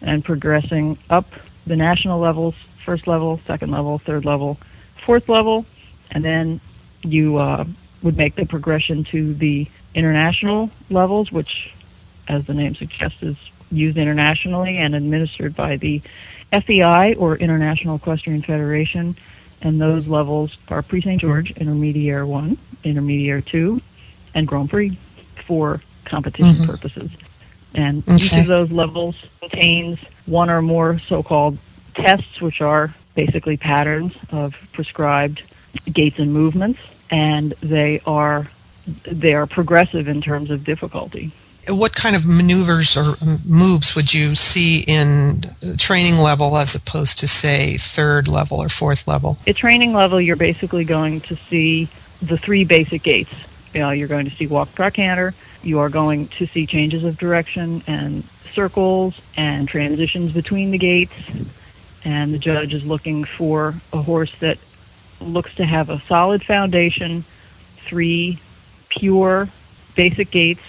and 0.00 0.24
progressing 0.24 0.96
up 1.10 1.26
the 1.66 1.76
national 1.76 2.18
levels, 2.20 2.54
first 2.86 3.06
level, 3.06 3.38
second 3.46 3.70
level, 3.70 3.98
third 3.98 4.24
level, 4.24 4.58
fourth 4.96 5.28
level, 5.28 5.66
and 6.12 6.24
then 6.24 6.58
you 7.02 7.36
uh, 7.36 7.66
would 8.02 8.16
make 8.16 8.34
the 8.34 8.46
progression 8.46 9.04
to 9.04 9.34
the 9.34 9.68
international 9.94 10.70
levels, 10.88 11.30
which, 11.30 11.70
as 12.28 12.46
the 12.46 12.54
name 12.54 12.74
suggests, 12.74 13.22
is 13.22 13.36
used 13.70 13.98
internationally 13.98 14.78
and 14.78 14.94
administered 14.94 15.54
by 15.54 15.76
the 15.76 16.00
FEI 16.52 17.14
or 17.14 17.36
International 17.36 17.96
Equestrian 17.96 18.42
Federation. 18.42 19.16
And 19.62 19.80
those 19.80 20.08
levels 20.08 20.56
are 20.68 20.82
Prix 20.82 21.02
St. 21.02 21.20
George, 21.20 21.54
Intermediaire 21.54 22.26
1, 22.26 22.56
Intermediaire 22.84 23.44
2, 23.44 23.80
and 24.34 24.48
Grand 24.48 24.70
Prix 24.70 24.96
for 25.46 25.82
competition 26.04 26.54
mm-hmm. 26.54 26.70
purposes. 26.70 27.10
And 27.74 28.02
okay. 28.08 28.14
each 28.16 28.32
of 28.32 28.46
those 28.46 28.70
levels 28.70 29.16
contains 29.40 29.98
one 30.26 30.50
or 30.50 30.62
more 30.62 30.98
so-called 30.98 31.58
tests, 31.94 32.40
which 32.40 32.60
are 32.60 32.94
basically 33.14 33.56
patterns 33.56 34.12
of 34.30 34.54
prescribed 34.72 35.42
gaits 35.92 36.18
and 36.18 36.32
movements, 36.32 36.80
and 37.10 37.52
they 37.60 38.00
are 38.06 38.50
they 39.04 39.34
are 39.34 39.46
progressive 39.46 40.08
in 40.08 40.20
terms 40.20 40.50
of 40.50 40.64
difficulty. 40.64 41.30
What 41.70 41.94
kind 41.94 42.16
of 42.16 42.26
maneuvers 42.26 42.96
or 42.96 43.14
moves 43.46 43.94
would 43.94 44.12
you 44.12 44.34
see 44.34 44.80
in 44.80 45.42
training 45.78 46.18
level 46.18 46.56
as 46.56 46.74
opposed 46.74 47.18
to 47.20 47.28
say 47.28 47.76
third 47.76 48.28
level 48.28 48.62
or 48.62 48.68
fourth 48.68 49.06
level? 49.06 49.38
At 49.46 49.56
training 49.56 49.92
level, 49.92 50.20
you're 50.20 50.36
basically 50.36 50.84
going 50.84 51.20
to 51.22 51.36
see 51.36 51.88
the 52.22 52.36
three 52.36 52.64
basic 52.64 53.02
gaits. 53.02 53.32
You 53.72 53.80
know, 53.80 53.90
you're 53.90 54.08
going 54.08 54.28
to 54.28 54.34
see 54.34 54.46
walk, 54.46 54.74
trot, 54.74 54.94
canter, 54.94 55.34
you 55.62 55.78
are 55.78 55.88
going 55.88 56.28
to 56.28 56.46
see 56.46 56.66
changes 56.66 57.04
of 57.04 57.18
direction 57.18 57.82
and 57.86 58.24
circles 58.54 59.20
and 59.36 59.68
transitions 59.68 60.32
between 60.32 60.70
the 60.70 60.78
gaits. 60.78 61.12
And 62.04 62.32
the 62.32 62.38
judge 62.38 62.72
is 62.72 62.84
looking 62.84 63.24
for 63.24 63.74
a 63.92 64.02
horse 64.02 64.32
that 64.40 64.58
looks 65.20 65.54
to 65.56 65.66
have 65.66 65.90
a 65.90 66.00
solid 66.08 66.42
foundation, 66.42 67.24
three 67.84 68.38
pure 68.88 69.48
basic 69.94 70.30
gaits, 70.30 70.62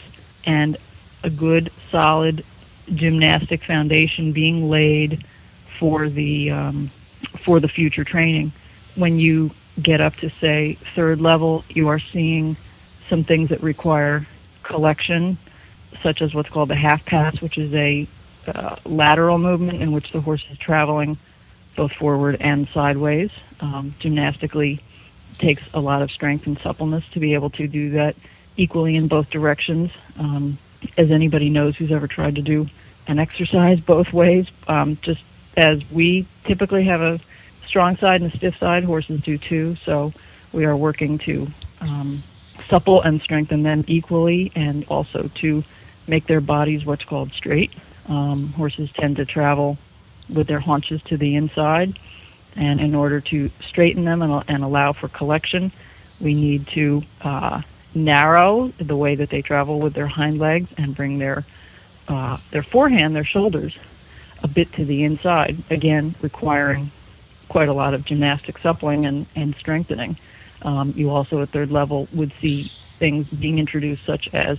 and 0.45 0.77
a 1.23 1.29
good 1.29 1.71
solid 1.89 2.43
gymnastic 2.93 3.63
foundation 3.63 4.31
being 4.31 4.69
laid 4.69 5.25
for 5.79 6.09
the 6.09 6.51
um, 6.51 6.91
for 7.39 7.59
the 7.59 7.67
future 7.67 8.03
training. 8.03 8.51
When 8.95 9.19
you 9.19 9.51
get 9.81 10.01
up 10.01 10.15
to 10.17 10.29
say 10.29 10.77
third 10.95 11.21
level, 11.21 11.63
you 11.69 11.87
are 11.87 11.99
seeing 11.99 12.57
some 13.09 13.23
things 13.23 13.49
that 13.49 13.61
require 13.61 14.27
collection, 14.63 15.37
such 16.01 16.21
as 16.21 16.33
what's 16.33 16.49
called 16.49 16.69
the 16.69 16.75
half 16.75 17.05
pass, 17.05 17.41
which 17.41 17.57
is 17.57 17.73
a 17.73 18.07
uh, 18.47 18.75
lateral 18.85 19.37
movement 19.37 19.81
in 19.81 19.91
which 19.91 20.11
the 20.11 20.21
horse 20.21 20.45
is 20.51 20.57
traveling 20.57 21.17
both 21.75 21.91
forward 21.93 22.37
and 22.39 22.67
sideways. 22.69 23.31
Um, 23.59 23.93
gymnastically 23.99 24.81
takes 25.37 25.63
a 25.73 25.79
lot 25.79 26.01
of 26.01 26.11
strength 26.11 26.47
and 26.47 26.57
suppleness 26.59 27.03
to 27.11 27.19
be 27.19 27.33
able 27.33 27.49
to 27.51 27.67
do 27.67 27.91
that 27.91 28.15
equally 28.57 28.95
in 28.95 29.07
both 29.07 29.29
directions. 29.29 29.91
Um, 30.17 30.57
as 30.97 31.11
anybody 31.11 31.49
knows 31.49 31.75
who's 31.75 31.91
ever 31.91 32.07
tried 32.07 32.35
to 32.35 32.41
do 32.41 32.67
an 33.07 33.19
exercise 33.19 33.79
both 33.79 34.11
ways, 34.13 34.45
um, 34.67 34.97
just 35.01 35.21
as 35.57 35.79
we 35.91 36.27
typically 36.45 36.85
have 36.85 37.01
a 37.01 37.19
strong 37.67 37.97
side 37.97 38.21
and 38.21 38.31
a 38.31 38.37
stiff 38.37 38.55
side, 38.59 38.83
horses 38.83 39.19
do 39.21 39.37
too. 39.37 39.75
So 39.85 40.13
we 40.53 40.65
are 40.65 40.77
working 40.77 41.17
to 41.19 41.47
um, 41.79 42.23
supple 42.69 43.01
and 43.01 43.21
strengthen 43.21 43.63
them 43.63 43.83
equally, 43.87 44.51
and 44.55 44.85
also 44.85 45.29
to 45.41 45.63
make 46.07 46.27
their 46.27 46.41
bodies 46.41 46.85
what's 46.85 47.03
called 47.03 47.31
straight. 47.33 47.73
Um, 48.07 48.53
horses 48.53 48.89
tend 48.95 49.15
to 49.17 49.25
travel 49.25 49.77
with 50.29 50.47
their 50.47 50.59
haunches 50.59 51.01
to 51.03 51.17
the 51.17 51.35
inside, 51.35 51.97
and 52.55 52.79
in 52.79 52.95
order 52.95 53.21
to 53.21 53.49
straighten 53.67 54.05
them 54.05 54.21
and, 54.21 54.43
and 54.47 54.63
allow 54.63 54.93
for 54.93 55.09
collection, 55.09 55.71
we 56.19 56.33
need 56.33 56.67
to 56.75 57.01
uh, 57.21 57.61
narrow 57.93 58.71
the 58.77 58.95
way 58.95 59.15
that 59.15 59.29
they 59.29 59.41
travel 59.41 59.79
with 59.79 59.93
their 59.93 60.07
hind 60.07 60.39
legs 60.39 60.69
and 60.77 60.95
bring 60.95 61.19
their 61.19 61.45
uh, 62.07 62.37
their 62.51 62.63
forehand, 62.63 63.15
their 63.15 63.23
shoulders, 63.23 63.77
a 64.43 64.47
bit 64.47 64.71
to 64.73 64.85
the 64.85 65.03
inside. 65.03 65.57
Again, 65.69 66.15
requiring 66.21 66.91
quite 67.47 67.69
a 67.69 67.73
lot 67.73 67.93
of 67.93 68.05
gymnastic 68.05 68.57
suppling 68.59 69.05
and, 69.05 69.25
and 69.35 69.55
strengthening. 69.55 70.17
Um, 70.63 70.93
you 70.95 71.09
also, 71.09 71.41
at 71.41 71.49
third 71.49 71.71
level, 71.71 72.07
would 72.13 72.33
see 72.33 72.63
things 72.97 73.29
being 73.29 73.59
introduced 73.59 74.05
such 74.05 74.33
as 74.33 74.57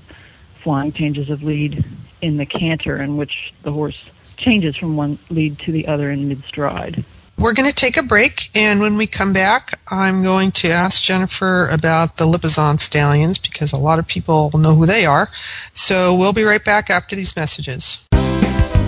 flying 0.63 0.93
changes 0.93 1.31
of 1.31 1.43
lead 1.43 1.85
in 2.21 2.37
the 2.37 2.47
canter, 2.47 2.97
in 2.97 3.17
which 3.17 3.53
the 3.63 3.73
horse 3.73 4.01
changes 4.37 4.77
from 4.77 4.97
one 4.97 5.19
lead 5.31 5.59
to 5.61 5.73
the 5.73 5.87
other 5.87 6.11
in 6.11 6.29
mid 6.29 6.43
stride. 6.45 7.05
We're 7.39 7.55
going 7.55 7.69
to 7.69 7.75
take 7.75 7.97
a 7.97 8.03
break, 8.03 8.51
and 8.55 8.81
when 8.81 8.97
we 8.97 9.07
come 9.07 9.33
back, 9.33 9.81
I'm 9.93 10.23
going 10.23 10.53
to 10.53 10.71
ask 10.71 11.03
Jennifer 11.03 11.69
about 11.69 12.17
the 12.17 12.25
Lipizzan 12.25 12.81
stallions 12.81 13.37
because 13.37 13.75
a 13.75 13.81
lot 13.81 13.99
of 13.99 14.07
people 14.07 14.51
know 14.55 14.75
who 14.75 14.87
they 14.87 15.05
are. 15.05 15.29
So 15.75 16.15
we'll 16.15 16.33
be 16.33 16.45
right 16.45 16.65
back 16.65 16.89
after 16.89 17.15
these 17.15 17.37
messages. 17.37 17.99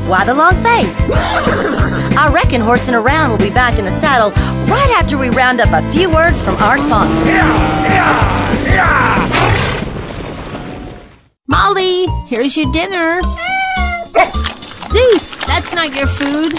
Why 0.06 0.25
the 0.25 0.32
long 0.32 0.54
face? 0.62 1.11
I 1.11 2.30
reckon 2.32 2.62
Horsing 2.62 2.94
Around 2.94 3.32
will 3.32 3.38
be 3.38 3.50
back 3.50 3.78
in 3.78 3.84
the 3.84 3.90
saddle 3.90 4.30
right 4.73 4.90
after 4.96 5.18
we 5.18 5.28
round 5.28 5.61
up 5.61 5.73
a 5.73 5.92
few 5.92 6.11
words 6.11 6.40
from 6.40 6.56
our 6.56 6.78
sponsors. 6.78 7.28
Yeah, 7.28 7.84
yeah, 7.84 8.64
yeah. 8.64 9.75
Molly, 11.46 12.06
here's 12.28 12.56
your 12.56 12.73
dinner. 12.73 13.20
Zeus, 14.88 15.37
that's 15.46 15.75
not 15.75 15.94
your 15.94 16.06
food. 16.06 16.58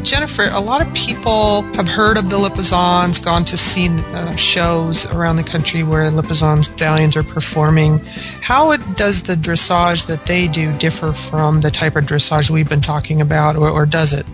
Jennifer, 0.03 0.47
a 0.51 0.59
lot 0.59 0.85
of 0.85 0.93
people 0.93 1.63
have 1.73 1.87
heard 1.87 2.17
of 2.17 2.29
the 2.29 2.37
Lipizzans, 2.37 3.23
gone 3.23 3.43
to 3.43 3.57
see 3.57 3.89
uh, 3.89 4.35
shows 4.35 5.11
around 5.13 5.35
the 5.35 5.43
country 5.43 5.83
where 5.83 6.09
Lipizzan 6.11 6.63
stallions 6.63 7.17
are 7.17 7.23
performing. 7.23 7.99
How 8.41 8.71
it, 8.71 8.79
does 8.95 9.23
the 9.23 9.33
dressage 9.33 10.05
that 10.07 10.25
they 10.25 10.47
do 10.47 10.71
differ 10.77 11.11
from 11.11 11.59
the 11.61 11.71
type 11.71 11.95
of 11.95 12.05
dressage 12.05 12.49
we've 12.49 12.69
been 12.69 12.81
talking 12.81 13.19
about, 13.19 13.57
or, 13.57 13.69
or 13.69 13.85
does 13.85 14.13
it? 14.13 14.25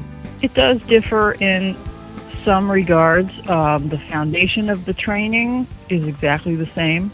It 0.42 0.54
does 0.56 0.82
differ 0.82 1.34
in 1.34 1.76
some 2.20 2.72
regards. 2.72 3.32
Um, 3.48 3.88
the 3.88 4.00
foundation 4.00 4.70
of 4.70 4.86
the 4.86 4.94
training 4.94 5.68
is 5.90 6.08
exactly 6.08 6.56
the 6.56 6.66
same. 6.68 7.12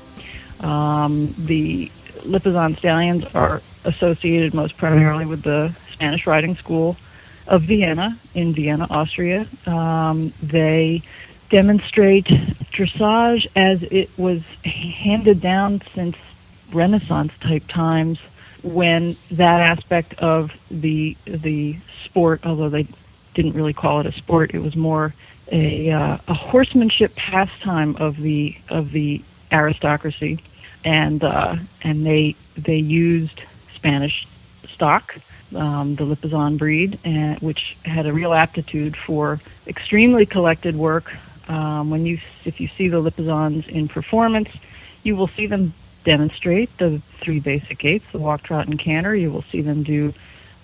Um, 0.62 1.34
the 1.38 1.92
Lipizzan 2.24 2.78
stallions 2.78 3.26
are 3.34 3.62
associated 3.84 4.54
most 4.54 4.78
primarily 4.78 5.26
with 5.26 5.44
the 5.44 5.76
Spanish 5.92 6.26
riding 6.26 6.56
school 6.56 6.96
of 7.48 7.64
Vienna 7.64 8.18
in 8.34 8.54
Vienna, 8.54 8.88
Austria. 8.90 9.46
Um, 9.66 10.34
they 10.42 11.02
demonstrate 11.50 12.26
dressage 12.26 13.48
as 13.56 13.84
it 13.84 14.10
was 14.18 14.42
handed 14.64 15.42
down 15.42 15.82
since 15.94 16.16
Renaissance 16.72 17.32
type 17.42 17.64
times 17.68 18.20
when 18.64 19.16
that 19.32 19.62
aspect 19.62 20.14
of 20.20 20.52
the 20.70 21.16
the 21.26 21.78
sport, 22.06 22.46
although 22.46 22.70
they 22.70 22.88
didn't 23.38 23.54
really 23.54 23.74
call 23.74 24.02
it 24.02 24.08
a 24.08 24.12
sport, 24.12 24.52
it 24.54 24.60
was 24.60 24.76
more 24.76 25.14
a, 25.52 25.92
uh, 25.92 26.18
a 26.28 26.34
horsemanship 26.34 27.16
pastime 27.16 27.96
of 27.98 28.18
the 28.18 28.58
of 28.70 28.92
the 28.92 29.24
aristocracy, 29.54 30.44
and 30.84 31.24
uh, 31.24 31.56
and 31.84 32.06
they 32.06 32.36
they 32.58 32.76
used 32.76 33.40
Spanish 33.76 34.28
stock 34.66 35.14
um, 35.56 35.96
the 35.96 36.04
Lipizzan 36.04 36.58
breed, 36.58 37.00
and, 37.06 37.40
which 37.40 37.78
had 37.86 38.08
a 38.08 38.12
real 38.12 38.34
aptitude 38.34 38.98
for 39.06 39.40
extremely 39.68 40.26
collected 40.26 40.76
work. 40.76 41.06
Um, 41.48 41.90
when 41.90 42.06
you, 42.06 42.20
if 42.44 42.60
you 42.60 42.68
see 42.78 42.90
the 42.90 42.98
Lipizzans 42.98 43.66
in 43.70 43.88
performance, 43.88 44.50
you 45.04 45.16
will 45.16 45.30
see 45.38 45.46
them 45.46 45.74
demonstrate 46.04 46.76
the 46.80 47.02
three 47.24 47.40
basic 47.40 47.78
gaits: 47.80 48.06
the 48.12 48.18
walk, 48.18 48.44
trot, 48.44 48.68
and 48.68 48.80
canter. 48.80 49.16
You 49.16 49.32
will 49.32 49.46
see 49.52 49.62
them 49.62 49.84
do 49.84 50.12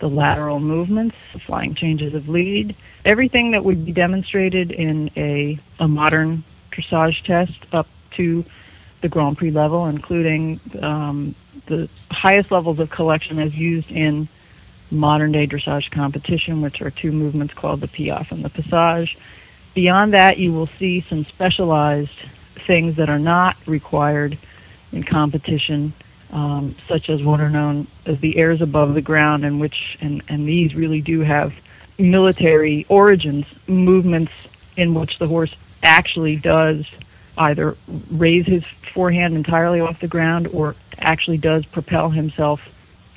the 0.03 0.09
lateral 0.09 0.59
movements, 0.59 1.15
the 1.31 1.39
flying 1.39 1.73
changes 1.73 2.13
of 2.13 2.27
lead, 2.27 2.75
everything 3.05 3.51
that 3.51 3.63
would 3.63 3.85
be 3.85 3.93
demonstrated 3.93 4.69
in 4.69 5.09
a, 5.15 5.57
a 5.79 5.87
modern 5.87 6.43
dressage 6.73 7.23
test 7.23 7.53
up 7.71 7.87
to 8.11 8.43
the 9.01 9.07
Grand 9.07 9.37
Prix 9.37 9.51
level, 9.51 9.85
including 9.85 10.59
um, 10.81 11.33
the 11.67 11.87
highest 12.11 12.51
levels 12.51 12.79
of 12.79 12.89
collection 12.89 13.39
as 13.39 13.53
used 13.53 13.89
in 13.91 14.27
modern 14.91 15.31
day 15.31 15.47
dressage 15.47 15.89
competition, 15.91 16.61
which 16.61 16.81
are 16.81 16.91
two 16.91 17.13
movements 17.13 17.53
called 17.53 17.79
the 17.79 17.87
piaffe 17.87 18.33
and 18.33 18.43
the 18.43 18.49
passage. 18.49 19.17
Beyond 19.73 20.13
that, 20.15 20.37
you 20.37 20.51
will 20.51 20.69
see 20.79 21.05
some 21.07 21.23
specialized 21.23 22.25
things 22.67 22.97
that 22.97 23.09
are 23.09 23.19
not 23.19 23.55
required 23.65 24.37
in 24.91 25.03
competition, 25.03 25.93
um, 26.33 26.75
such 26.87 27.09
as 27.09 27.23
what 27.23 27.39
are 27.39 27.49
known 27.49 27.87
as 28.05 28.19
the 28.19 28.37
airs 28.37 28.59
above 28.59 28.95
the 28.95 29.01
ground, 29.01 29.45
and 29.45 29.61
which 29.61 29.97
and, 30.01 30.21
and 30.27 30.47
these 30.47 30.75
really 30.75 30.99
do 30.99 31.21
have 31.21 31.53
military 31.97 32.85
origins, 32.89 33.45
movements 33.67 34.33
in 34.75 34.93
which 34.93 35.19
the 35.19 35.27
horse 35.27 35.55
actually 35.83 36.35
does 36.35 36.85
either 37.37 37.77
raise 38.11 38.45
his 38.45 38.63
forehand 38.93 39.35
entirely 39.35 39.79
off 39.79 39.99
the 39.99 40.07
ground 40.07 40.47
or 40.53 40.75
actually 40.99 41.37
does 41.37 41.65
propel 41.65 42.09
himself 42.09 42.61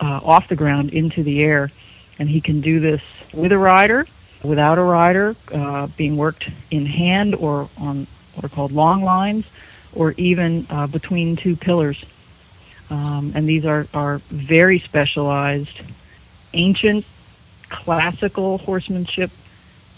uh, 0.01 0.21
off 0.23 0.49
the 0.49 0.57
ground 0.57 0.91
into 0.91 1.23
the 1.23 1.43
air. 1.43 1.71
And 2.19 2.29
he 2.29 2.41
can 2.41 2.61
do 2.61 2.81
this 2.81 3.03
with 3.33 3.53
a 3.53 3.59
rider, 3.59 4.07
without 4.43 4.79
a 4.79 4.83
rider, 4.83 5.37
uh, 5.53 5.87
being 5.97 6.17
worked 6.17 6.49
in 6.71 6.87
hand 6.87 7.35
or 7.35 7.69
on 7.79 8.07
what 8.35 8.45
are 8.45 8.49
called 8.49 8.73
long 8.73 9.03
lines, 9.03 9.47
or 9.95 10.13
even 10.19 10.67
uh, 10.69 10.87
between 10.87 11.37
two 11.37 11.57
pillars. 11.57 12.05
Um, 12.91 13.33
and 13.35 13.49
these 13.49 13.65
are, 13.65 13.87
are 13.95 14.19
very 14.31 14.79
specialized, 14.79 15.81
ancient, 16.55 17.05
classical 17.69 18.59
horsemanship 18.59 19.31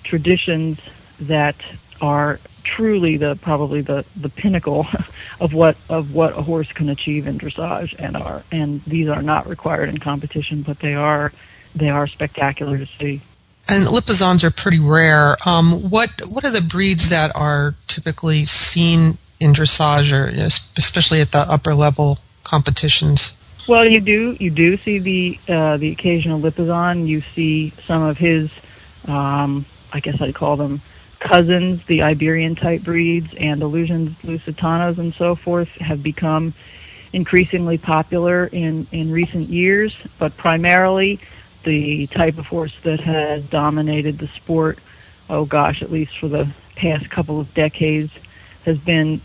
traditions 0.05 0.81
that 1.21 1.57
are 2.01 2.41
truly 2.65 3.17
the 3.17 3.37
probably 3.37 3.81
the, 3.81 4.05
the 4.17 4.29
pinnacle 4.29 4.87
of 5.41 5.53
what 5.55 5.77
of 5.89 6.15
what 6.15 6.39
a 6.39 6.43
horse 6.43 6.71
can 6.73 6.89
achieve 6.89 7.27
in 7.27 7.39
dressage 7.39 7.95
and 7.99 8.17
are. 8.17 8.43
And 8.53 8.83
these 8.85 9.09
are 9.09 9.23
not 9.23 9.47
required 9.47 9.89
in 9.89 9.99
competition 9.99 10.63
but 10.63 10.79
they 10.79 10.95
are 10.95 11.33
they 11.75 11.89
are 11.89 12.07
spectacular 12.07 12.79
to 12.79 12.87
see. 12.87 13.21
And 13.69 13.85
Lipizzans 13.85 14.45
are 14.45 14.51
pretty 14.51 14.81
rare. 14.81 15.37
Um, 15.47 15.91
what 15.91 16.11
what 16.27 16.45
are 16.45 16.51
the 16.51 16.63
breeds 16.63 17.11
that 17.11 17.35
are 17.35 17.75
typically 17.87 18.45
seen 18.45 19.19
in 19.41 19.53
dressage, 19.53 20.13
or 20.13 20.29
especially 20.79 21.21
at 21.21 21.33
the 21.33 21.45
upper 21.49 21.75
level 21.75 22.19
competitions? 22.49 23.39
Well, 23.69 23.87
you 23.87 24.01
do 24.01 24.37
you 24.41 24.51
do 24.51 24.77
see 24.79 24.99
the 24.99 25.39
uh, 25.53 25.77
the 25.77 25.93
occasional 25.93 26.41
Lipizzan. 26.41 27.07
You 27.07 27.21
see 27.21 27.71
some 27.85 28.03
of 28.03 28.17
his, 28.17 28.51
um, 29.07 29.67
I 29.93 30.01
guess 30.01 30.21
I'd 30.23 30.35
call 30.35 30.57
them 30.57 30.81
cousins, 31.19 31.85
the 31.87 32.03
Iberian 32.03 32.55
type 32.55 32.83
breeds, 32.83 33.35
and 33.35 33.61
Andalusians, 33.61 34.11
Lusitanos, 34.23 34.99
and 34.99 35.13
so 35.15 35.35
forth 35.35 35.69
have 35.77 36.03
become 36.03 36.55
increasingly 37.13 37.79
popular 37.79 38.47
in, 38.47 38.87
in 38.93 39.11
recent 39.11 39.49
years, 39.49 39.97
but 40.19 40.37
primarily 40.37 41.21
the 41.65 42.07
type 42.09 42.39
of 42.39 42.47
horse 42.47 42.77
that 42.83 43.01
has 43.01 43.43
dominated 43.45 44.19
the 44.19 44.29
sport, 44.29 44.79
oh 45.29 45.45
gosh, 45.45 45.83
at 45.83 45.91
least 45.91 46.19
for 46.19 46.29
the 46.29 46.49
past 46.77 47.11
couple 47.11 47.41
of 47.41 47.53
decades, 47.55 48.13
has 48.65 48.79
been 48.79 49.21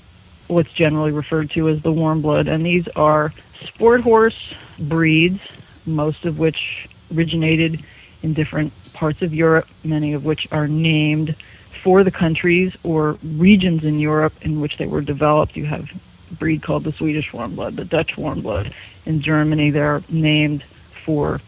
what's 0.54 0.72
generally 0.72 1.12
referred 1.12 1.50
to 1.52 1.70
as 1.70 1.82
the 1.82 1.92
warm 1.92 2.22
blood. 2.22 2.48
And 2.48 2.66
these 2.66 2.88
are 2.90 3.34
sport 3.66 4.02
horse 4.02 4.54
breeds, 4.80 5.40
most 5.86 6.26
of 6.26 6.40
which 6.40 6.88
originated 7.14 7.84
in 8.22 8.34
different 8.34 8.72
parts 8.94 9.22
of 9.22 9.34
Europe, 9.34 9.68
many 9.84 10.14
of 10.14 10.26
which 10.26 10.48
are 10.52 10.68
named 10.68 11.36
for 11.82 12.04
the 12.04 12.12
countries 12.12 12.76
or 12.84 13.18
regions 13.36 13.84
in 13.84 14.00
Europe 14.00 14.34
in 14.42 14.62
which 14.62 14.78
they 14.78 14.88
were 14.88 15.02
developed. 15.02 15.58
You 15.58 15.66
have 15.66 15.92
a 16.32 16.34
breed 16.36 16.64
called 16.64 16.86
the 16.86 16.94
Swedish 16.94 17.34
warm 17.34 17.56
blood, 17.56 17.76
the 17.76 17.86
Dutch 17.86 18.18
warm 18.18 18.42
blood. 18.42 18.74
In 19.06 19.22
Germany, 19.22 19.72
they're 19.72 20.02
named 20.10 20.64
for 21.06 21.42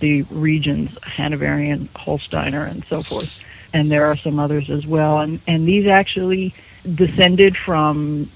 the 0.00 0.22
regions, 0.22 0.96
Hanoverian, 1.02 1.88
Holsteiner, 1.94 2.68
and 2.68 2.82
so 2.84 3.02
forth. 3.02 3.44
And 3.74 3.90
there 3.90 4.06
are 4.06 4.16
some 4.16 4.38
others 4.38 4.70
as 4.70 4.86
well. 4.86 5.20
And, 5.20 5.40
and 5.46 5.68
these 5.68 5.86
actually 5.86 6.54
descended 6.94 7.56
from 7.56 8.28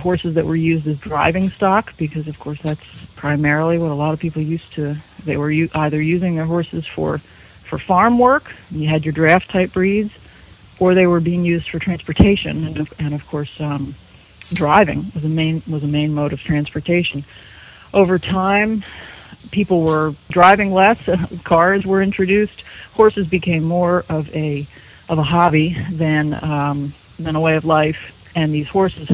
horses 0.00 0.34
that 0.34 0.46
were 0.46 0.56
used 0.56 0.86
as 0.86 0.96
driving 0.98 1.50
stock 1.56 1.92
because, 1.98 2.26
of 2.28 2.38
course, 2.38 2.58
that's 2.64 2.82
primarily 3.16 3.78
what 3.78 3.90
a 3.90 3.94
lot 3.94 4.12
of 4.12 4.20
people 4.20 4.42
used 4.42 4.72
to. 4.76 4.94
They 5.24 5.36
were 5.36 5.50
u- 5.50 5.68
either 5.74 6.00
using 6.02 6.36
their 6.36 6.46
horses 6.46 6.84
for 6.94 7.22
for 7.70 7.78
farm 7.86 8.18
work. 8.18 8.46
You 8.70 8.88
had 8.88 9.04
your 9.04 9.12
draft 9.12 9.50
type 9.52 9.72
breeds, 9.72 10.10
or 10.80 10.94
they 10.94 11.06
were 11.06 11.20
being 11.20 11.44
used 11.44 11.68
for 11.70 11.78
transportation, 11.78 12.64
and 12.66 12.78
of, 12.78 12.88
and 12.98 13.14
of 13.14 13.24
course, 13.26 13.50
um, 13.60 13.96
driving 14.54 15.10
was 15.14 15.24
a 15.24 15.28
main 15.28 15.62
was 15.66 15.82
a 15.82 15.86
main 15.88 16.12
mode 16.12 16.32
of 16.32 16.40
transportation. 16.40 17.24
Over 17.94 18.18
time, 18.18 18.84
people 19.52 19.82
were 19.82 20.16
driving 20.30 20.72
less. 20.72 20.98
cars 21.44 21.84
were 21.86 22.02
introduced. 22.02 22.62
Horses 22.92 23.26
became 23.28 23.64
more 23.64 24.04
of 24.10 24.26
a 24.34 24.68
of 25.08 25.18
a 25.18 25.22
hobby 25.22 25.76
than 25.92 26.34
um, 26.44 26.94
than 27.18 27.36
a 27.36 27.40
way 27.40 27.56
of 27.56 27.64
life. 27.64 27.96
And 28.34 28.54
these 28.54 28.68
horses, 28.68 29.08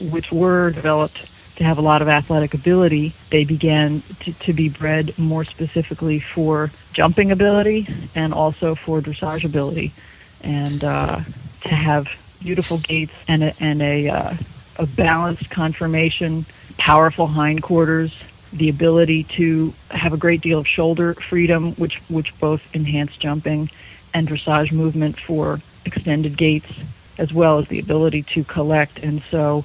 which 0.00 0.26
were 0.32 0.70
developed 0.70 1.18
to 1.56 1.64
have 1.64 1.78
a 1.78 1.82
lot 1.82 2.00
of 2.00 2.08
athletic 2.08 2.54
ability, 2.54 3.14
they 3.30 3.44
began 3.44 4.02
to, 4.20 4.32
to 4.32 4.52
be 4.52 4.68
bred 4.68 5.12
more 5.18 5.44
specifically 5.44 6.24
for 6.34 6.72
jumping 6.94 7.32
ability 7.32 7.86
and 8.14 8.32
also 8.32 8.74
for 8.86 9.00
dressage 9.02 9.44
ability, 9.44 9.94
and 10.40 10.82
uh, 10.82 11.20
to 11.62 11.68
have 11.68 12.06
beautiful 12.40 12.78
gaits 12.78 13.12
and 13.28 13.44
a, 13.44 13.54
and 13.62 13.82
a, 13.82 14.08
uh, 14.08 14.34
a 14.76 14.86
balanced 14.86 15.48
conformation, 15.50 16.46
powerful 16.78 17.26
hindquarters, 17.26 18.10
the 18.52 18.68
ability 18.68 19.26
to 19.36 19.74
have 19.90 20.12
a 20.12 20.16
great 20.16 20.40
deal 20.40 20.58
of 20.58 20.66
shoulder 20.66 21.14
freedom, 21.30 21.72
which 21.76 21.94
which 22.08 22.28
both 22.40 22.60
enhance 22.74 23.12
jumping 23.20 23.68
and 24.14 24.28
dressage 24.28 24.72
movement 24.72 25.16
for 25.26 25.60
extended 25.86 26.36
gaits, 26.36 26.70
as 27.18 27.32
well 27.32 27.58
as 27.58 27.68
the 27.68 27.78
ability 27.78 28.22
to 28.22 28.44
collect. 28.44 28.98
And 28.98 29.22
so, 29.30 29.64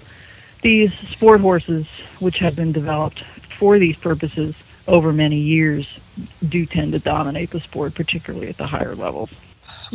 these 0.61 0.97
sport 0.97 1.41
horses, 1.41 1.87
which 2.19 2.39
have 2.39 2.55
been 2.55 2.71
developed 2.71 3.23
for 3.49 3.79
these 3.79 3.97
purposes 3.97 4.55
over 4.87 5.13
many 5.13 5.37
years, 5.37 5.99
do 6.47 6.65
tend 6.65 6.93
to 6.93 6.99
dominate 6.99 7.51
the 7.51 7.59
sport, 7.59 7.95
particularly 7.95 8.49
at 8.49 8.57
the 8.57 8.67
higher 8.67 8.95
levels. 8.95 9.29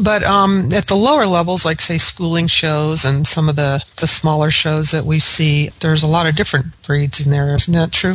But 0.03 0.23
um, 0.25 0.73
at 0.73 0.87
the 0.87 0.95
lower 0.95 1.27
levels, 1.27 1.65
like 1.65 1.81
say 1.81 1.99
schooling 1.99 2.47
shows 2.47 3.05
and 3.05 3.27
some 3.27 3.49
of 3.49 3.57
the, 3.57 3.85
the 3.99 4.07
smaller 4.07 4.51
shows 4.51 4.91
that 4.91 5.05
we 5.05 5.19
see, 5.19 5.71
there's 5.81 6.03
a 6.03 6.07
lot 6.07 6.27
of 6.27 6.35
different 6.35 6.81
breeds 6.83 7.25
in 7.25 7.31
there. 7.31 7.55
Isn't 7.55 7.75
that 7.75 7.93
true? 7.93 8.15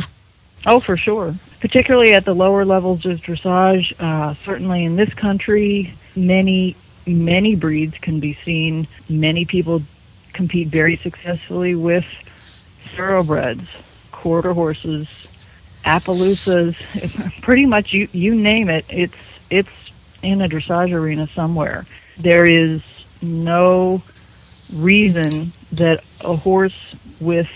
Oh, 0.66 0.80
for 0.80 0.96
sure. 0.96 1.34
Particularly 1.60 2.14
at 2.14 2.24
the 2.24 2.34
lower 2.34 2.64
levels 2.64 3.06
of 3.06 3.20
dressage, 3.20 3.92
uh, 4.00 4.34
certainly 4.44 4.84
in 4.84 4.96
this 4.96 5.12
country, 5.14 5.92
many, 6.16 6.74
many 7.08 7.56
breeds 7.56 7.94
can 8.02 8.20
be 8.20 8.38
seen. 8.44 8.88
Many 9.08 9.46
people 9.46 9.82
compete 10.34 10.68
very 10.68 11.00
successfully 11.02 11.74
with 11.74 12.04
thoroughbreds, 12.96 13.68
quarter 14.12 14.54
horses, 14.54 15.08
Appaloosas, 15.86 16.76
pretty 17.42 17.66
much 17.66 17.92
you, 17.92 18.08
you 18.12 18.34
name 18.34 18.68
it, 18.68 18.86
it's, 18.88 19.14
it's 19.50 19.68
in 20.22 20.42
a 20.42 20.48
dressage 20.48 20.92
arena 20.92 21.28
somewhere. 21.34 21.86
There 22.18 22.46
is 22.46 22.82
no 23.22 24.02
reason 24.70 25.54
that 25.72 26.04
a 26.22 26.36
horse 26.36 26.74
with 27.20 27.48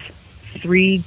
three 0.62 1.06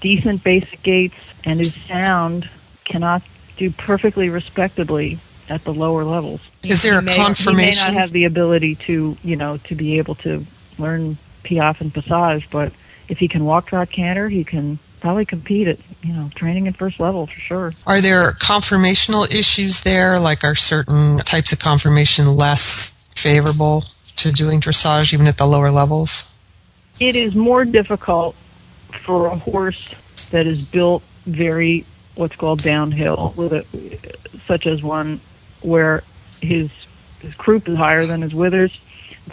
decent 0.00 0.44
basic 0.44 0.82
gaits 0.82 1.16
and 1.44 1.60
is 1.60 1.72
sound 1.88 2.50
cannot 2.86 3.22
do 3.58 3.72
perfectly 3.72 4.30
respectably 4.30 5.22
at 5.48 5.64
the 5.64 5.74
lower 5.74 6.04
levels. 6.04 6.40
Is 6.62 6.82
there 6.82 6.94
he 6.94 6.98
a 6.98 7.02
may, 7.02 7.16
conformation? 7.16 7.84
He 7.84 7.90
may 7.90 7.94
not 7.94 8.00
have 8.00 8.12
the 8.12 8.24
ability 8.24 8.76
to, 8.86 9.16
you 9.22 9.36
know, 9.36 9.58
to 9.64 9.74
be 9.74 9.98
able 9.98 10.14
to 10.16 10.44
learn 10.78 11.18
piaffe 11.42 11.80
and 11.80 11.92
passage, 11.92 12.48
but 12.50 12.72
if 13.08 13.18
he 13.18 13.28
can 13.28 13.44
walk, 13.44 13.66
trot, 13.66 13.90
canter, 13.90 14.28
he 14.28 14.44
can 14.44 14.78
probably 15.00 15.26
compete 15.26 15.68
at, 15.68 15.78
you 16.02 16.14
know, 16.14 16.30
training 16.34 16.66
at 16.66 16.76
first 16.76 16.98
level 16.98 17.26
for 17.26 17.38
sure. 17.38 17.72
Are 17.86 18.00
there 18.00 18.32
conformational 18.32 19.32
issues 19.32 19.82
there? 19.82 20.18
Like, 20.18 20.44
are 20.44 20.54
certain 20.54 21.18
types 21.18 21.52
of 21.52 21.58
conformation 21.58 22.34
less 22.36 23.12
favorable 23.14 23.84
to 24.16 24.32
doing 24.32 24.60
dressage 24.60 25.12
even 25.12 25.26
at 25.26 25.36
the 25.36 25.46
lower 25.46 25.70
levels? 25.70 26.32
It 27.00 27.16
is 27.16 27.34
more 27.34 27.64
difficult 27.64 28.34
for 29.02 29.26
a 29.26 29.36
horse 29.36 29.94
that 30.30 30.46
is 30.46 30.62
built 30.62 31.02
very 31.26 31.84
what's 32.14 32.36
called 32.36 32.62
downhill, 32.62 33.34
with 33.36 33.52
a, 33.52 33.64
such 34.46 34.66
as 34.66 34.82
one 34.82 35.20
where 35.64 36.02
his 36.40 36.70
his 37.20 37.34
croup 37.34 37.68
is 37.68 37.76
higher 37.76 38.06
than 38.06 38.20
his 38.22 38.34
withers, 38.34 38.78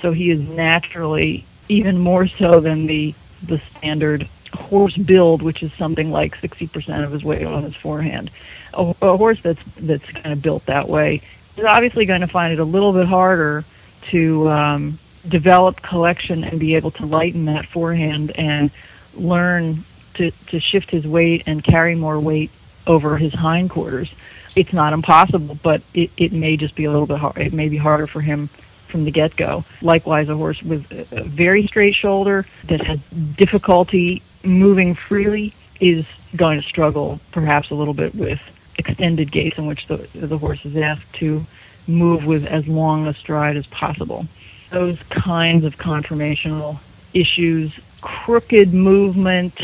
so 0.02 0.12
he 0.12 0.32
is 0.32 0.40
naturally 0.40 1.46
even 1.68 1.98
more 1.98 2.28
so 2.28 2.60
than 2.60 2.88
the 2.88 3.14
the 3.44 3.62
standard 3.78 4.28
horse 4.54 4.96
build, 4.98 5.42
which 5.42 5.64
is 5.64 5.72
something 5.74 6.12
like 6.12 6.36
60% 6.36 7.04
of 7.04 7.12
his 7.12 7.24
weight 7.24 7.46
on 7.46 7.64
his 7.64 7.76
forehand. 7.76 8.30
A, 8.74 8.94
a 9.02 9.18
horse 9.18 9.42
that's 9.42 9.62
that's 9.78 10.10
kind 10.12 10.34
of 10.34 10.42
built 10.42 10.66
that 10.66 10.88
way 10.88 11.22
is 11.58 11.66
obviously 11.66 12.06
going 12.06 12.22
to 12.22 12.28
find 12.28 12.54
it 12.54 12.60
a 12.60 12.64
little 12.66 12.94
bit 12.94 13.08
harder 13.08 13.64
to 14.10 14.50
um, 14.50 15.00
develop 15.28 15.82
collection 15.82 16.44
and 16.44 16.60
be 16.60 16.76
able 16.76 16.92
to 16.92 17.06
lighten 17.06 17.46
that 17.46 17.66
forehand 17.66 18.32
and 18.32 18.72
learn 19.14 19.84
to, 20.16 20.32
to 20.48 20.60
shift 20.60 20.90
his 20.90 21.06
weight 21.06 21.44
and 21.46 21.64
carry 21.64 21.96
more 21.96 22.20
weight 22.20 22.50
over 22.88 23.18
his 23.18 23.34
hindquarters. 23.34 24.14
It's 24.56 24.74
not 24.74 24.94
impossible, 24.94 25.58
but 25.64 25.82
it, 25.94 26.12
it 26.18 26.34
may 26.34 26.58
just 26.58 26.76
be 26.76 26.86
a 26.86 26.92
little 26.92 27.08
bit 27.08 27.20
hard. 27.20 27.38
It 27.38 27.54
may 27.54 27.70
be 27.70 27.78
harder 27.78 28.08
for 28.08 28.22
him 28.22 28.50
from 28.90 29.06
the 29.06 29.12
get-go. 29.12 29.64
Likewise, 29.82 30.28
a 30.30 30.36
horse 30.36 30.62
with 30.62 30.86
a 31.12 31.24
very 31.24 31.66
straight 31.66 31.96
shoulder 31.96 32.46
that 32.66 32.82
has 32.82 33.00
difficulty 33.38 34.22
moving 34.44 34.96
freely 34.96 35.54
is 35.80 36.06
going 36.36 36.62
to 36.62 36.68
struggle 36.68 37.20
perhaps 37.32 37.72
a 37.72 37.76
little 37.76 37.94
bit 37.94 38.14
with 38.14 38.40
extended 38.78 39.32
gaits 39.32 39.58
in 39.58 39.66
which 39.66 39.88
the, 39.88 40.08
the 40.14 40.38
horse 40.38 40.64
is 40.66 40.76
asked 40.76 41.12
to 41.14 41.46
move 41.88 42.26
with 42.26 42.46
as 42.46 42.68
long 42.68 43.08
a 43.08 43.14
stride 43.14 43.58
as 43.58 43.66
possible. 43.68 44.26
Those 44.70 44.98
kinds 45.10 45.66
of 45.66 45.78
conformational 45.78 46.80
issues, 47.14 47.74
crooked 48.02 48.74
movement, 48.74 49.60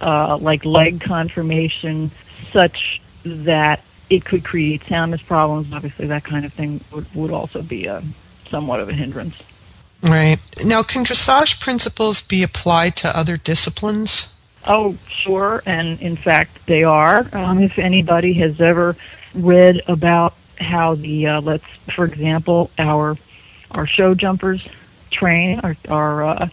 uh, 0.00 0.36
like 0.38 0.64
leg 0.64 1.00
conformation, 1.00 2.10
such 2.52 3.00
that 3.24 3.82
it 4.10 4.24
could 4.24 4.44
create 4.44 4.82
soundness 4.84 5.22
problems. 5.22 5.72
Obviously, 5.72 6.06
that 6.06 6.24
kind 6.24 6.44
of 6.44 6.52
thing 6.52 6.80
would, 6.92 7.14
would 7.14 7.30
also 7.30 7.62
be 7.62 7.86
a, 7.86 8.02
somewhat 8.48 8.80
of 8.80 8.88
a 8.88 8.92
hindrance. 8.92 9.36
Right. 10.02 10.38
Now, 10.64 10.82
can 10.82 11.04
dressage 11.04 11.60
principles 11.60 12.20
be 12.20 12.42
applied 12.42 12.96
to 12.96 13.16
other 13.16 13.36
disciplines? 13.36 14.34
Oh, 14.66 14.96
sure, 15.08 15.62
and 15.66 16.00
in 16.00 16.16
fact, 16.16 16.66
they 16.66 16.84
are. 16.84 17.26
Um, 17.32 17.60
if 17.60 17.78
anybody 17.78 18.32
has 18.34 18.60
ever 18.60 18.96
read 19.34 19.82
about 19.88 20.34
how 20.58 20.94
the 20.94 21.26
uh, 21.26 21.40
let's, 21.40 21.64
for 21.94 22.04
example, 22.04 22.70
our 22.78 23.16
our 23.70 23.86
show 23.86 24.14
jumpers 24.14 24.66
train, 25.10 25.60
our, 25.60 25.76
our 25.88 26.24
uh, 26.24 26.48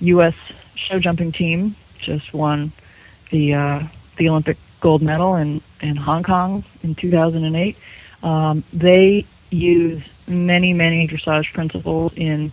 U.S. 0.00 0.34
show 0.74 0.98
jumping 0.98 1.32
team 1.32 1.74
just 1.98 2.32
won 2.32 2.72
the 3.30 3.54
uh, 3.54 3.82
the 4.16 4.28
Olympic 4.28 4.56
gold 4.80 5.02
medal 5.02 5.36
in 5.36 5.60
in 5.80 5.96
Hong 5.96 6.22
Kong 6.22 6.64
in 6.82 6.94
2008. 6.94 7.76
Um, 8.22 8.64
they 8.72 9.26
use 9.50 10.02
many 10.26 10.72
many 10.72 11.06
dressage 11.08 11.52
principles 11.52 12.12
in 12.16 12.52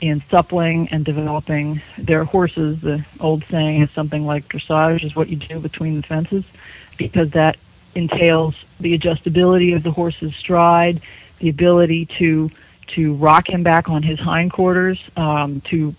in 0.00 0.20
suppling 0.28 0.88
and 0.90 1.04
developing 1.04 1.80
their 1.96 2.24
horses. 2.24 2.80
The 2.80 3.04
old 3.20 3.44
saying 3.44 3.82
is 3.82 3.90
something 3.92 4.26
like 4.26 4.48
dressage 4.48 5.04
is 5.04 5.14
what 5.14 5.28
you 5.28 5.36
do 5.36 5.60
between 5.60 5.96
the 5.96 6.02
fences, 6.02 6.44
because 6.98 7.30
that 7.30 7.56
entails 7.94 8.56
the 8.80 8.98
adjustability 8.98 9.76
of 9.76 9.82
the 9.82 9.92
horse's 9.92 10.34
stride, 10.34 11.00
the 11.38 11.48
ability 11.48 12.06
to 12.18 12.50
to 12.88 13.14
rock 13.14 13.48
him 13.48 13.62
back 13.62 13.88
on 13.88 14.02
his 14.02 14.18
hindquarters, 14.18 15.00
um, 15.16 15.60
to 15.62 15.94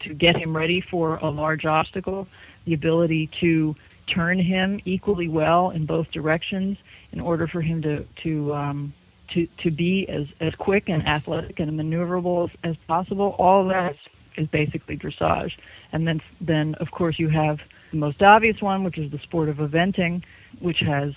to 0.00 0.14
get 0.14 0.36
him 0.36 0.56
ready 0.56 0.80
for 0.80 1.16
a 1.16 1.28
large 1.28 1.64
obstacle, 1.64 2.26
the 2.64 2.74
ability 2.74 3.28
to 3.40 3.76
turn 4.14 4.38
him 4.38 4.80
equally 4.84 5.28
well 5.28 5.70
in 5.70 5.86
both 5.86 6.10
directions 6.12 6.78
in 7.12 7.20
order 7.20 7.46
for 7.46 7.60
him 7.60 7.82
to 7.82 8.04
to 8.22 8.54
um, 8.54 8.94
to 9.34 9.46
to 9.62 9.70
be 9.70 10.08
as 10.08 10.26
as 10.40 10.54
quick 10.58 10.88
and 10.88 11.06
athletic 11.06 11.60
and 11.60 11.70
maneuverable 11.72 12.50
as, 12.50 12.56
as 12.64 12.76
possible. 12.86 13.34
All 13.38 13.66
that 13.68 13.94
is 14.36 14.48
basically 14.48 14.96
dressage, 14.96 15.52
and 15.92 16.06
then 16.06 16.20
then 16.40 16.74
of 16.76 16.90
course 16.90 17.18
you 17.18 17.28
have 17.28 17.58
the 17.90 17.98
most 17.98 18.22
obvious 18.22 18.60
one, 18.60 18.84
which 18.84 18.98
is 18.98 19.10
the 19.10 19.18
sport 19.18 19.48
of 19.48 19.56
eventing, 19.56 20.22
which 20.60 20.80
has 20.80 21.12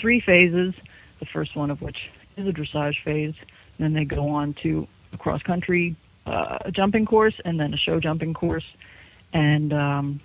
three 0.00 0.20
phases. 0.20 0.74
The 1.20 1.26
first 1.32 1.56
one 1.56 1.70
of 1.70 1.80
which 1.80 1.96
is 2.36 2.46
a 2.46 2.52
dressage 2.52 2.94
phase. 3.04 3.34
Then 3.78 3.92
they 3.92 4.04
go 4.04 4.28
on 4.28 4.54
to 4.62 4.86
a 5.12 5.18
cross 5.18 5.42
country 5.42 5.96
uh, 6.26 6.70
jumping 6.72 7.06
course, 7.06 7.34
and 7.44 7.58
then 7.58 7.72
a 7.72 7.76
show 7.76 8.00
jumping 8.00 8.34
course, 8.34 8.64
and 9.32 9.72
um, 9.72 10.20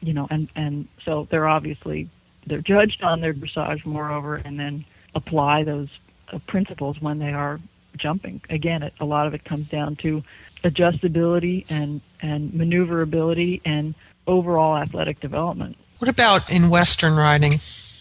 you 0.00 0.12
know, 0.12 0.26
and 0.30 0.48
and 0.56 0.88
so 1.04 1.26
they're 1.30 1.48
obviously 1.48 2.08
they're 2.46 2.60
judged 2.60 3.02
on 3.02 3.20
their 3.20 3.34
dressage, 3.34 3.84
moreover, 3.84 4.36
and 4.36 4.58
then 4.58 4.84
apply 5.14 5.64
those 5.64 5.88
uh, 6.32 6.38
principles 6.46 7.00
when 7.00 7.18
they 7.18 7.32
are 7.32 7.60
jumping. 7.96 8.40
Again, 8.48 8.82
it, 8.82 8.94
a 9.00 9.04
lot 9.04 9.26
of 9.26 9.34
it 9.34 9.44
comes 9.44 9.68
down 9.68 9.96
to 9.96 10.22
adjustability 10.62 11.70
and 11.70 12.00
and 12.22 12.52
maneuverability 12.54 13.60
and 13.64 13.94
overall 14.26 14.76
athletic 14.76 15.20
development. 15.20 15.76
What 15.98 16.08
about 16.08 16.50
in 16.50 16.68
Western 16.68 17.16
riding? 17.16 17.54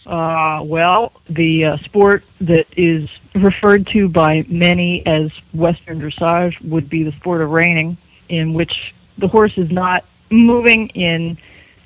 Uh, 0.06 0.62
well, 0.64 1.12
the 1.30 1.66
uh, 1.66 1.78
sport 1.78 2.24
that 2.40 2.66
is 2.78 3.10
referred 3.36 3.86
to 3.88 4.08
by 4.08 4.44
many 4.50 5.06
as 5.06 5.32
Western 5.54 6.00
dressage 6.00 6.62
would 6.64 6.90
be 6.90 7.04
the 7.04 7.12
sport 7.12 7.42
of 7.42 7.50
reining, 7.50 7.98
in 8.30 8.54
which 8.54 8.94
the 9.18 9.28
horse 9.28 9.58
is 9.58 9.70
not 9.70 10.06
moving 10.30 10.88
in 10.90 11.38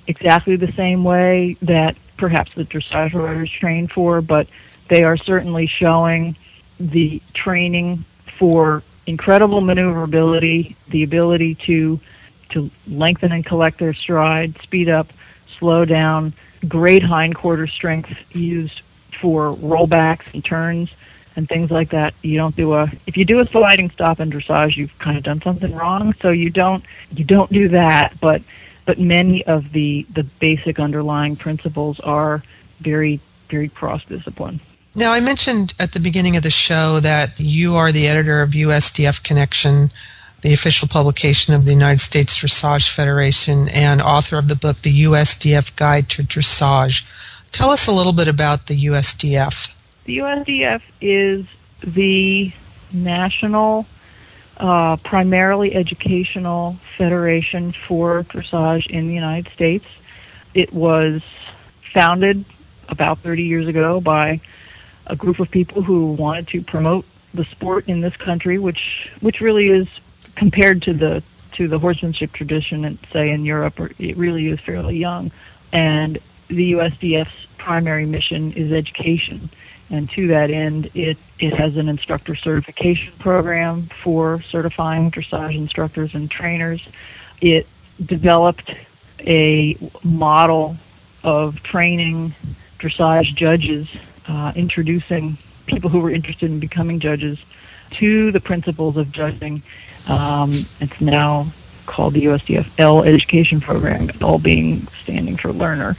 exactly 0.07 0.55
the 0.55 0.71
same 0.73 1.03
way 1.03 1.57
that 1.61 1.95
perhaps 2.17 2.53
the 2.53 2.63
dressage 2.63 3.13
riders 3.13 3.51
train 3.51 3.87
for, 3.87 4.21
but 4.21 4.47
they 4.89 5.03
are 5.03 5.17
certainly 5.17 5.67
showing 5.67 6.35
the 6.79 7.21
training 7.33 8.03
for 8.37 8.83
incredible 9.07 9.61
maneuverability, 9.61 10.75
the 10.89 11.03
ability 11.03 11.55
to 11.55 11.99
to 12.49 12.69
lengthen 12.87 13.31
and 13.31 13.45
collect 13.45 13.79
their 13.79 13.93
stride, 13.93 14.57
speed 14.61 14.89
up, 14.89 15.07
slow 15.47 15.85
down, 15.85 16.33
great 16.67 17.01
hindquarter 17.01 17.65
strength 17.65 18.11
used 18.35 18.81
for 19.21 19.55
rollbacks 19.55 20.25
and 20.33 20.43
turns 20.43 20.89
and 21.35 21.47
things 21.47 21.71
like 21.71 21.91
that. 21.91 22.13
You 22.21 22.37
don't 22.37 22.55
do 22.55 22.73
a 22.73 22.91
if 23.07 23.15
you 23.15 23.25
do 23.25 23.39
a 23.39 23.47
sliding 23.47 23.89
stop 23.89 24.19
in 24.19 24.29
dressage, 24.29 24.75
you've 24.75 24.97
kind 24.99 25.17
of 25.17 25.23
done 25.23 25.41
something 25.41 25.73
wrong. 25.73 26.13
So 26.21 26.31
you 26.31 26.49
don't 26.49 26.83
you 27.15 27.23
don't 27.23 27.51
do 27.51 27.69
that. 27.69 28.19
But 28.19 28.41
but 28.85 28.99
many 28.99 29.45
of 29.45 29.71
the 29.71 30.05
the 30.13 30.23
basic 30.23 30.79
underlying 30.79 31.35
principles 31.35 31.99
are 32.01 32.43
very 32.79 33.19
very 33.49 33.69
cross 33.69 34.03
discipline. 34.05 34.59
Now, 34.93 35.13
I 35.13 35.21
mentioned 35.21 35.73
at 35.79 35.93
the 35.93 35.99
beginning 36.01 36.35
of 36.35 36.43
the 36.43 36.51
show 36.51 36.99
that 36.99 37.39
you 37.39 37.75
are 37.75 37.93
the 37.93 38.07
editor 38.07 38.41
of 38.41 38.49
USDF 38.51 39.23
Connection, 39.23 39.89
the 40.41 40.51
official 40.51 40.87
publication 40.87 41.53
of 41.53 41.65
the 41.65 41.71
United 41.71 41.99
States 41.99 42.37
Dressage 42.37 42.93
Federation, 42.93 43.69
and 43.69 44.01
author 44.01 44.37
of 44.37 44.49
the 44.49 44.55
book, 44.55 44.77
The 44.77 45.03
USDF 45.03 45.77
Guide 45.77 46.09
to 46.09 46.23
Dressage. 46.23 47.07
Tell 47.53 47.69
us 47.69 47.87
a 47.87 47.91
little 47.93 48.11
bit 48.11 48.27
about 48.27 48.67
the 48.67 48.85
USDF. 48.85 49.73
The 50.05 50.17
USDF 50.17 50.81
is 50.99 51.45
the 51.83 52.51
national, 52.91 53.85
uh, 54.61 54.95
primarily 54.97 55.73
educational 55.73 56.77
federation 56.95 57.73
for 57.73 58.23
dressage 58.23 58.87
in 58.87 59.07
the 59.07 59.13
United 59.13 59.51
States. 59.51 59.85
It 60.53 60.71
was 60.71 61.23
founded 61.93 62.45
about 62.87 63.19
30 63.19 63.43
years 63.43 63.67
ago 63.67 63.99
by 63.99 64.39
a 65.07 65.15
group 65.15 65.39
of 65.39 65.49
people 65.49 65.81
who 65.81 66.13
wanted 66.13 66.47
to 66.49 66.61
promote 66.61 67.05
the 67.33 67.43
sport 67.45 67.87
in 67.89 68.01
this 68.01 68.15
country, 68.15 68.59
which 68.59 69.09
which 69.21 69.41
really 69.41 69.69
is 69.69 69.87
compared 70.35 70.83
to 70.83 70.93
the 70.93 71.23
to 71.53 71.67
the 71.67 71.79
horsemanship 71.79 72.31
tradition, 72.31 72.85
and 72.85 72.99
say 73.11 73.31
in 73.31 73.43
Europe, 73.43 73.79
it 73.99 74.15
really 74.15 74.47
is 74.47 74.59
fairly 74.59 74.97
young. 74.97 75.31
And 75.73 76.19
the 76.49 76.73
USDF's 76.73 77.47
primary 77.57 78.05
mission 78.05 78.53
is 78.53 78.71
education, 78.71 79.49
and 79.91 80.09
to 80.11 80.27
that 80.27 80.49
end, 80.49 80.89
it 80.93 81.17
it 81.37 81.53
has 81.53 81.75
an 81.75 81.89
instructor 81.89 82.33
certification 82.33 83.13
program 83.19 83.83
for 83.83 84.41
certifying 84.41 85.11
dressage 85.11 85.55
instructors 85.55 86.15
and 86.15 86.31
trainers. 86.31 86.87
It 87.41 87.67
developed 88.03 88.73
a 89.19 89.77
model 90.03 90.77
of 91.23 91.61
training 91.61 92.33
dressage 92.79 93.35
judges 93.35 93.87
uh, 94.27 94.53
introducing 94.55 95.37
people 95.65 95.89
who 95.89 95.99
were 95.99 96.11
interested 96.11 96.49
in 96.49 96.59
becoming 96.59 96.99
judges 96.99 97.37
to 97.91 98.31
the 98.31 98.39
principles 98.39 98.95
of 98.95 99.11
judging. 99.11 99.61
Um, 100.09 100.49
it's 100.49 101.01
now 101.01 101.51
called 101.85 102.13
the 102.13 102.25
USDF 102.25 102.69
L 102.77 103.03
Education 103.03 103.59
Program, 103.59 104.09
L 104.21 104.39
being 104.39 104.87
standing 105.03 105.35
for 105.35 105.51
learner. 105.51 105.97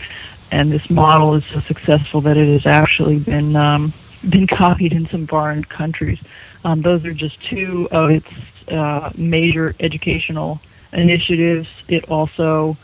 And 0.53 0.71
this 0.71 0.91
model 0.91 1.35
is 1.35 1.47
so 1.47 1.61
successful 1.61 2.21
that 2.21 2.37
it 2.37 2.47
has 2.47 2.67
actually 2.67 3.19
been 3.19 3.57
um, 3.57 3.95
been 4.29 4.47
copied 4.47 4.93
in 4.93 5.09
some 5.09 5.27
foreign 5.27 5.65
countries. 5.65 6.21
Um, 6.63 6.83
those 6.83 7.07
are 7.07 7.15
just 7.15 7.43
two 7.43 7.89
of 7.91 8.11
its 8.11 8.29
uh, 8.69 9.11
major 9.17 9.75
educational 9.81 10.61
initiatives. 10.93 11.69
It 11.89 12.11
also 12.11 12.77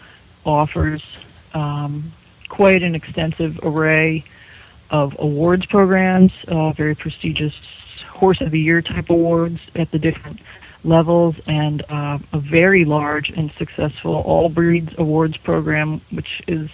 offers 0.46 1.02
um, 1.52 2.10
quite 2.48 2.82
an 2.82 2.94
extensive 2.94 3.60
array 3.62 4.24
of 4.90 5.14
awards 5.18 5.66
programs, 5.66 6.32
uh, 6.48 6.72
very 6.72 6.94
prestigious 6.94 7.54
Horse 8.08 8.40
of 8.40 8.50
the 8.50 8.58
Year 8.58 8.80
type 8.80 9.10
awards 9.10 9.60
at 9.74 9.90
the 9.90 9.98
different 9.98 10.40
levels, 10.84 11.36
and 11.46 11.84
uh, 11.90 12.18
a 12.32 12.38
very 12.38 12.86
large 12.86 13.28
and 13.28 13.52
successful 13.52 14.14
All 14.14 14.48
Breeds 14.48 14.94
Awards 14.96 15.36
program, 15.36 16.00
which 16.10 16.42
is 16.48 16.70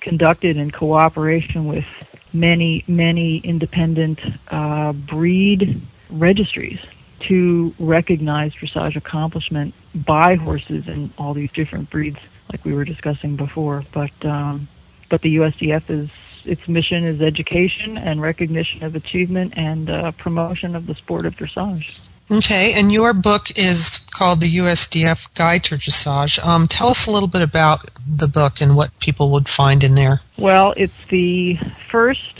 conducted 0.00 0.56
in 0.56 0.70
cooperation 0.70 1.66
with 1.66 1.86
many, 2.32 2.84
many 2.86 3.38
independent 3.38 4.20
uh, 4.48 4.92
breed 4.92 5.80
registries 6.10 6.80
to 7.20 7.74
recognize 7.78 8.54
dressage 8.54 8.96
accomplishment 8.96 9.74
by 9.94 10.36
horses 10.36 10.88
in 10.88 11.12
all 11.18 11.34
these 11.34 11.52
different 11.52 11.90
breeds, 11.90 12.18
like 12.50 12.64
we 12.64 12.72
were 12.72 12.84
discussing 12.84 13.36
before. 13.36 13.84
But 13.92 14.12
um, 14.24 14.68
but 15.08 15.22
the 15.22 15.36
USDF 15.36 15.90
is 15.90 16.10
its 16.44 16.66
mission 16.66 17.04
is 17.04 17.20
education 17.20 17.98
and 17.98 18.22
recognition 18.22 18.82
of 18.82 18.94
achievement 18.94 19.52
and 19.56 19.90
uh, 19.90 20.10
promotion 20.12 20.74
of 20.74 20.86
the 20.86 20.94
sport 20.94 21.26
of 21.26 21.36
dressage. 21.36 22.08
Okay, 22.30 22.72
and 22.74 22.92
your 22.92 23.12
book 23.12 23.50
is 23.58 24.08
called 24.20 24.42
the 24.42 24.56
USDF 24.58 25.32
Guide 25.32 25.64
to 25.64 25.76
Dressage. 25.76 26.44
Um, 26.44 26.68
tell 26.68 26.88
us 26.88 27.06
a 27.06 27.10
little 27.10 27.26
bit 27.26 27.40
about 27.40 27.86
the 28.06 28.28
book 28.28 28.60
and 28.60 28.76
what 28.76 28.90
people 29.00 29.30
would 29.30 29.48
find 29.48 29.82
in 29.82 29.94
there. 29.94 30.20
Well, 30.36 30.74
it's 30.76 31.06
the 31.08 31.58
first 31.88 32.38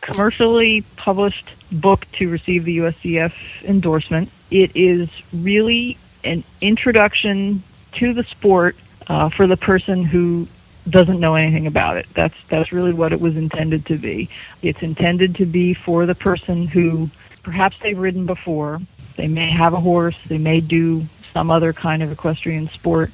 commercially 0.00 0.82
published 0.96 1.48
book 1.70 2.04
to 2.14 2.28
receive 2.28 2.64
the 2.64 2.78
USDF 2.78 3.32
endorsement. 3.62 4.28
It 4.50 4.72
is 4.74 5.08
really 5.32 5.96
an 6.24 6.42
introduction 6.60 7.62
to 7.92 8.12
the 8.12 8.24
sport 8.24 8.74
uh, 9.06 9.28
for 9.28 9.46
the 9.46 9.56
person 9.56 10.02
who 10.02 10.48
doesn't 10.88 11.20
know 11.20 11.36
anything 11.36 11.68
about 11.68 11.96
it. 11.96 12.06
That's 12.12 12.34
that's 12.48 12.72
really 12.72 12.92
what 12.92 13.12
it 13.12 13.20
was 13.20 13.36
intended 13.36 13.86
to 13.86 13.96
be. 13.96 14.28
It's 14.62 14.82
intended 14.82 15.36
to 15.36 15.46
be 15.46 15.74
for 15.74 16.06
the 16.06 16.16
person 16.16 16.66
who 16.66 17.08
perhaps 17.44 17.76
they've 17.80 17.96
ridden 17.96 18.26
before, 18.26 18.80
they 19.16 19.28
may 19.28 19.48
have 19.48 19.74
a 19.74 19.80
horse, 19.80 20.16
they 20.26 20.38
may 20.38 20.58
do 20.58 21.06
some 21.32 21.50
other 21.50 21.72
kind 21.72 22.02
of 22.02 22.10
equestrian 22.10 22.68
sport 22.70 23.10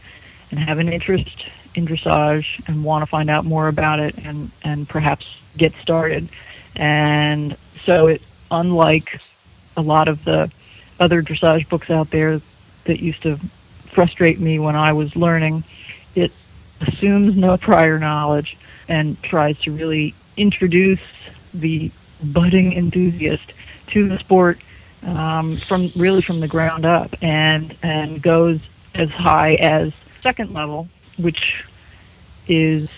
and 0.51 0.61
have 0.61 0.79
an 0.79 0.89
interest 0.89 1.47
in 1.75 1.87
dressage 1.87 2.47
and 2.67 2.83
want 2.83 3.03
to 3.03 3.07
find 3.07 3.29
out 3.29 3.45
more 3.45 3.69
about 3.69 4.01
it 4.01 4.15
and 4.27 4.51
and 4.63 4.89
perhaps 4.89 5.27
get 5.57 5.73
started. 5.83 6.29
And 6.75 7.57
so 7.85 8.07
it 8.09 8.23
unlike 8.51 9.21
a 9.77 9.83
lot 9.83 10.09
of 10.09 10.25
the 10.25 10.51
other 10.99 11.23
dressage 11.23 11.69
books 11.69 11.91
out 11.91 12.11
there 12.11 12.41
that 12.85 13.01
used 13.01 13.23
to 13.23 13.39
frustrate 13.93 14.41
me 14.41 14.59
when 14.59 14.77
I 14.77 14.93
was 14.93 15.15
learning, 15.17 15.65
it 16.15 16.33
assumes 16.81 17.37
no 17.37 17.57
prior 17.57 17.99
knowledge 17.99 18.57
and 18.89 19.21
tries 19.23 19.59
to 19.63 19.73
really 19.73 20.15
introduce 20.37 21.01
the 21.53 21.91
budding 22.23 22.73
enthusiast 22.73 23.53
to 23.89 24.09
the 24.09 24.19
sport 24.19 24.59
um, 25.03 25.57
from 25.57 25.93
really 25.97 26.23
from 26.23 26.41
the 26.41 26.49
ground 26.49 26.85
up 26.85 27.15
and 27.23 27.77
and 27.83 28.23
goes 28.23 28.61
as 28.95 29.11
high 29.11 29.55
as 29.55 29.93
second 30.21 30.53
level, 30.53 30.89
which 31.19 31.65
is 32.49 32.89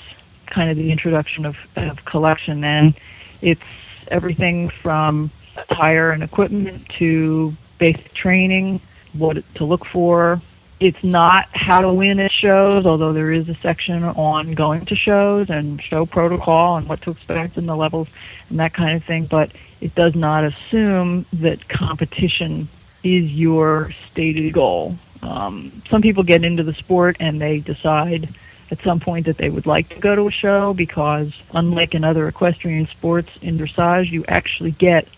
kind 0.47 0.71
of 0.71 0.77
the 0.77 0.91
introduction 0.91 1.45
of, 1.45 1.57
of 1.77 2.05
collection 2.05 2.65
and 2.65 2.95
it's 3.43 3.63
everything 4.09 4.69
from 4.69 5.31
attire 5.57 6.11
and 6.11 6.23
equipment 6.23 6.89
to 6.89 7.55
basic 7.79 8.13
training, 8.15 8.81
what 9.13 9.37
to 9.55 9.65
look 9.65 9.85
for, 9.87 10.41
it's 10.81 11.03
not 11.03 11.49
how 11.53 11.81
to 11.81 11.93
win 11.93 12.21
at 12.21 12.31
shows, 12.31 12.87
although 12.87 13.13
there 13.13 13.33
is 13.33 13.49
a 13.49 13.55
section 13.57 14.05
on 14.05 14.53
going 14.53 14.87
to 14.87 14.95
shows 14.95 15.51
and 15.51 15.83
show 15.83 16.07
protocol 16.07 16.77
and 16.77 16.89
what 16.89 17.03
to 17.03 17.11
expect 17.11 17.57
and 17.57 17.69
the 17.69 17.75
levels 17.75 18.09
and 18.49 18.61
that 18.61 18.75
kind 18.75 18.97
of 18.97 19.05
thing. 19.05 19.27
But 19.27 19.51
it 19.81 19.95
does 19.95 20.15
not 20.15 20.45
assume 20.45 21.27
that 21.35 21.69
competition 21.69 22.69
is 23.05 23.31
your 23.31 23.93
stated 24.11 24.53
goal. 24.53 24.97
Um, 25.23 25.83
some 25.89 26.03
people 26.03 26.23
get 26.23 26.45
into 26.45 26.63
the 26.63 26.75
sport 26.75 27.17
and 27.21 27.41
they 27.41 27.61
decide 27.61 28.35
at 28.71 28.81
some 28.83 29.01
point 29.01 29.27
that 29.27 29.39
they 29.39 29.51
would 29.51 29.67
like 29.67 29.89
to 29.91 30.01
go 30.01 30.15
to 30.15 30.29
a 30.29 30.31
show 30.31 30.75
because, 30.75 31.33
unlike 31.53 31.95
in 31.95 32.05
other 32.05 32.29
equestrian 32.29 32.87
sports, 32.87 33.31
in 33.41 33.59
dressage 33.59 34.11
you 34.11 34.25
actually 34.29 34.73
get 34.73 35.09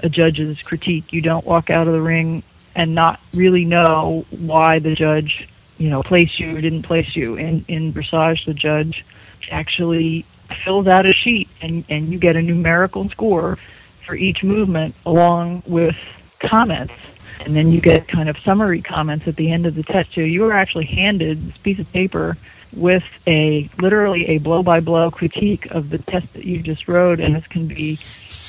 a 0.00 0.08
judge's 0.08 0.60
critique. 0.62 1.12
You 1.12 1.20
don't 1.20 1.44
walk 1.44 1.70
out 1.70 1.86
of 1.86 1.92
the 1.92 2.00
ring 2.00 2.42
and 2.74 2.94
not 2.94 3.20
really 3.34 3.64
know 3.64 4.24
why 4.30 4.78
the 4.78 4.94
judge, 4.94 5.48
you 5.78 5.90
know, 5.90 6.02
placed 6.02 6.38
you 6.38 6.56
or 6.56 6.60
didn't 6.60 6.82
place 6.82 7.16
you. 7.16 7.36
In 7.36 7.64
in 7.68 7.92
dressage, 7.92 8.44
the 8.46 8.54
judge 8.54 9.04
actually 9.50 10.24
fills 10.64 10.86
out 10.86 11.06
a 11.06 11.12
sheet, 11.12 11.48
and 11.60 11.84
and 11.88 12.12
you 12.12 12.18
get 12.18 12.36
a 12.36 12.42
numerical 12.42 13.08
score 13.10 13.58
for 14.06 14.14
each 14.14 14.42
movement 14.42 14.94
along 15.06 15.62
with 15.66 15.96
comments. 16.40 16.94
And 17.40 17.56
then 17.56 17.70
you 17.70 17.80
get 17.80 18.06
kind 18.08 18.28
of 18.28 18.38
summary 18.38 18.82
comments 18.82 19.26
at 19.26 19.36
the 19.36 19.50
end 19.50 19.66
of 19.66 19.74
the 19.74 19.82
test. 19.82 20.14
So 20.14 20.20
you 20.20 20.44
are 20.46 20.52
actually 20.52 20.86
handed 20.86 21.48
this 21.48 21.56
piece 21.58 21.78
of 21.78 21.90
paper 21.92 22.36
with 22.72 23.04
a 23.26 23.68
literally 23.78 24.26
a 24.28 24.38
blow 24.38 24.62
by 24.62 24.80
blow 24.80 25.10
critique 25.10 25.66
of 25.70 25.90
the 25.90 25.98
test 25.98 26.32
that 26.34 26.44
you 26.44 26.62
just 26.62 26.86
wrote 26.86 27.18
and 27.18 27.34
this 27.34 27.46
can 27.48 27.66
be 27.66 27.98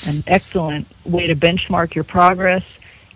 an 0.07 0.23
excellent 0.27 0.87
way 1.05 1.25
to 1.25 1.35
benchmark 1.35 1.95
your 1.95 2.03
progress 2.03 2.63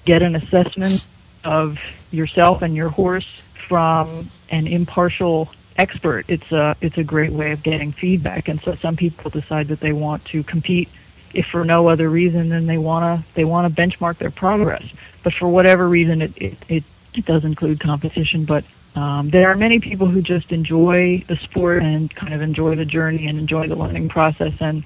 get 0.06 0.22
an 0.22 0.36
assessment 0.36 1.08
of 1.44 1.78
yourself 2.12 2.62
and 2.62 2.76
your 2.76 2.90
horse 2.90 3.42
from 3.68 4.30
an 4.50 4.68
impartial 4.68 5.50
expert. 5.78 6.26
It's 6.28 6.52
a 6.52 6.76
it's 6.82 6.98
a 6.98 7.04
great 7.04 7.32
way 7.32 7.52
of 7.52 7.64
getting 7.64 7.92
feedback. 7.92 8.48
And 8.48 8.62
so 8.62 8.76
some 8.76 8.96
people 8.96 9.30
decide 9.30 9.68
that 9.68 9.80
they 9.80 9.92
want 9.94 10.24
to 10.26 10.44
compete 10.44 10.90
if 11.36 11.46
for 11.48 11.64
no 11.66 11.88
other 11.88 12.10
reason 12.10 12.50
than 12.50 12.66
they 12.66 12.78
wanna 12.78 13.24
they 13.36 13.46
wanna 13.46 13.70
benchmark 13.70 14.18
their 14.18 14.32
progress. 14.32 14.84
But 15.24 15.34
for 15.34 15.48
whatever 15.48 15.88
reason 15.88 16.22
it, 16.22 16.34
it, 16.38 16.58
it, 16.68 16.84
it 17.14 17.26
does 17.26 17.44
include 17.44 17.80
competition, 17.80 18.46
but 18.46 18.64
Um, 18.96 19.30
there 19.30 19.50
are 19.52 19.58
many 19.58 19.80
people 19.80 20.08
who 20.08 20.22
just 20.22 20.54
enjoy 20.54 21.22
the 21.28 21.36
sport 21.36 21.84
and 21.84 22.10
kind 22.16 22.34
of 22.34 22.42
enjoy 22.42 22.76
the 22.76 22.86
journey 22.86 23.28
and 23.28 23.38
enjoy 23.38 23.68
the 23.68 23.76
learning 23.76 24.08
process, 24.08 24.54
and 24.62 24.86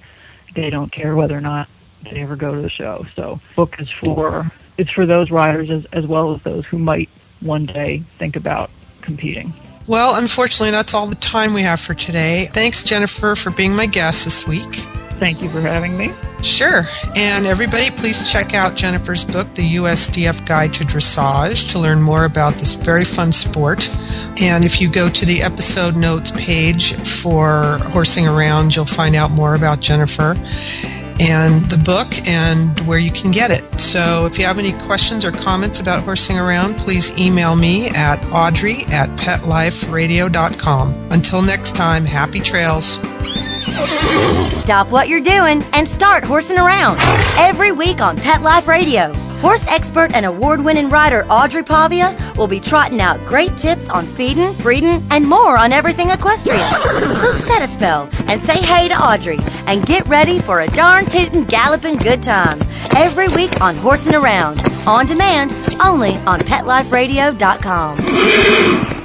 they 0.56 0.72
don't 0.72 0.92
care 0.92 1.14
whether 1.16 1.38
or 1.38 1.42
not 1.42 1.68
they 2.10 2.22
ever 2.24 2.36
go 2.36 2.56
to 2.56 2.62
the 2.62 2.72
show. 2.72 3.06
So, 3.16 3.40
book 3.56 3.76
is 3.80 3.92
for 3.92 4.52
it's 4.80 4.90
for 4.90 5.06
those 5.06 5.30
riders 5.30 5.70
as, 5.70 5.86
as 5.94 6.08
well 6.08 6.34
as 6.34 6.42
those 6.42 6.66
who 6.66 6.80
might 6.80 7.10
one 7.42 7.68
day 7.68 8.02
think 8.18 8.36
about 8.36 8.72
competing. 9.02 9.54
Well, 9.86 10.16
unfortunately, 10.16 10.72
that's 10.72 10.96
all 10.96 11.06
the 11.06 11.22
time 11.36 11.54
we 11.54 11.62
have 11.62 11.80
for 11.80 11.94
today. 11.94 12.48
Thanks, 12.52 12.84
Jennifer, 12.84 13.36
for 13.36 13.52
being 13.52 13.76
my 13.76 13.86
guest 13.86 14.26
this 14.26 14.48
week. 14.48 14.74
Thank 15.20 15.42
you 15.44 15.50
for 15.50 15.62
having 15.62 15.96
me. 15.96 16.12
Sure. 16.42 16.88
And 17.16 17.46
everybody, 17.46 17.92
please 17.92 18.32
check 18.32 18.54
out 18.54 18.76
Jennifer's 18.76 19.24
book, 19.24 19.48
The 19.50 19.76
USDF 19.76 20.46
Guide 20.46 20.74
to 20.76 20.84
Dressage, 20.84 21.72
to 21.72 21.80
learn 21.80 22.02
more 22.02 22.26
about 22.26 22.54
this 22.54 22.76
very 22.76 23.04
fun 23.04 23.32
sport. 23.32 23.90
And 24.42 24.64
if 24.64 24.80
you 24.80 24.90
go 24.90 25.10
to 25.10 25.26
the 25.26 25.42
episode 25.42 25.96
notes 25.96 26.32
page 26.32 26.94
for 26.94 27.80
Horsing 27.92 28.28
Around, 28.28 28.76
you'll 28.76 28.86
find 28.86 29.16
out 29.16 29.32
more 29.32 29.56
about 29.56 29.82
Jennifer 29.82 30.36
and 31.20 31.62
the 31.70 31.78
book 31.78 32.08
and 32.28 32.80
where 32.82 33.00
you 33.00 33.12
can 33.12 33.32
get 33.32 33.52
it. 33.52 33.80
So 33.80 34.26
if 34.26 34.40
you 34.40 34.46
have 34.46 34.58
any 34.58 34.72
questions 34.72 35.26
or 35.26 35.32
comments 35.32 35.80
about 35.80 36.04
horsing 36.04 36.40
around, 36.40 36.78
please 36.78 37.18
email 37.20 37.56
me 37.56 37.90
at 37.90 38.24
audrey 38.32 38.86
at 38.86 39.10
petliferadio.com. 39.18 41.08
Until 41.12 41.42
next 41.42 41.76
time, 41.76 42.06
happy 42.06 42.40
trails. 42.40 43.04
Stop 44.52 44.92
what 44.92 45.10
you're 45.10 45.20
doing 45.20 45.64
and 45.74 45.88
start 45.88 46.24
horsing 46.24 46.58
around 46.58 47.00
every 47.38 47.72
week 47.72 48.02
on 48.02 48.18
Pet 48.18 48.42
Life 48.42 48.68
Radio. 48.68 49.14
Horse 49.42 49.66
expert 49.68 50.14
and 50.14 50.26
award 50.26 50.64
winning 50.64 50.90
rider 50.90 51.26
Audrey 51.30 51.64
Pavia 51.64 52.18
will 52.36 52.48
be 52.48 52.60
trotting 52.60 53.00
out 53.00 53.20
great 53.22 53.56
tips 53.58 53.88
on 53.88 54.06
feeding, 54.06 54.54
breeding, 54.56 55.02
and 55.12 55.26
more 55.26 55.58
on 55.58 55.72
everything 55.72 56.10
equestrian. 56.10 56.70
So 57.16 57.32
set 57.32 57.62
a 57.62 57.68
spell 57.68 58.10
and 58.28 58.42
say 58.42 58.58
hey 58.58 58.90
to 58.90 58.96
Audrey 58.96 59.40
and 59.66 59.86
get 59.86 60.06
ready 60.08 60.40
for 60.40 60.62
a 60.62 60.68
darn 60.68 61.06
tootin' 61.06 61.46
galloping 61.46 61.96
good 61.96 62.22
time 62.22 62.60
every 62.96 63.30
week 63.30 63.62
on 63.62 63.78
Horsing 63.78 64.16
Around, 64.16 64.60
on 64.88 65.06
demand, 65.06 65.54
only 65.82 66.18
on 66.28 66.42
PetLifeRadio.com. 66.42 68.99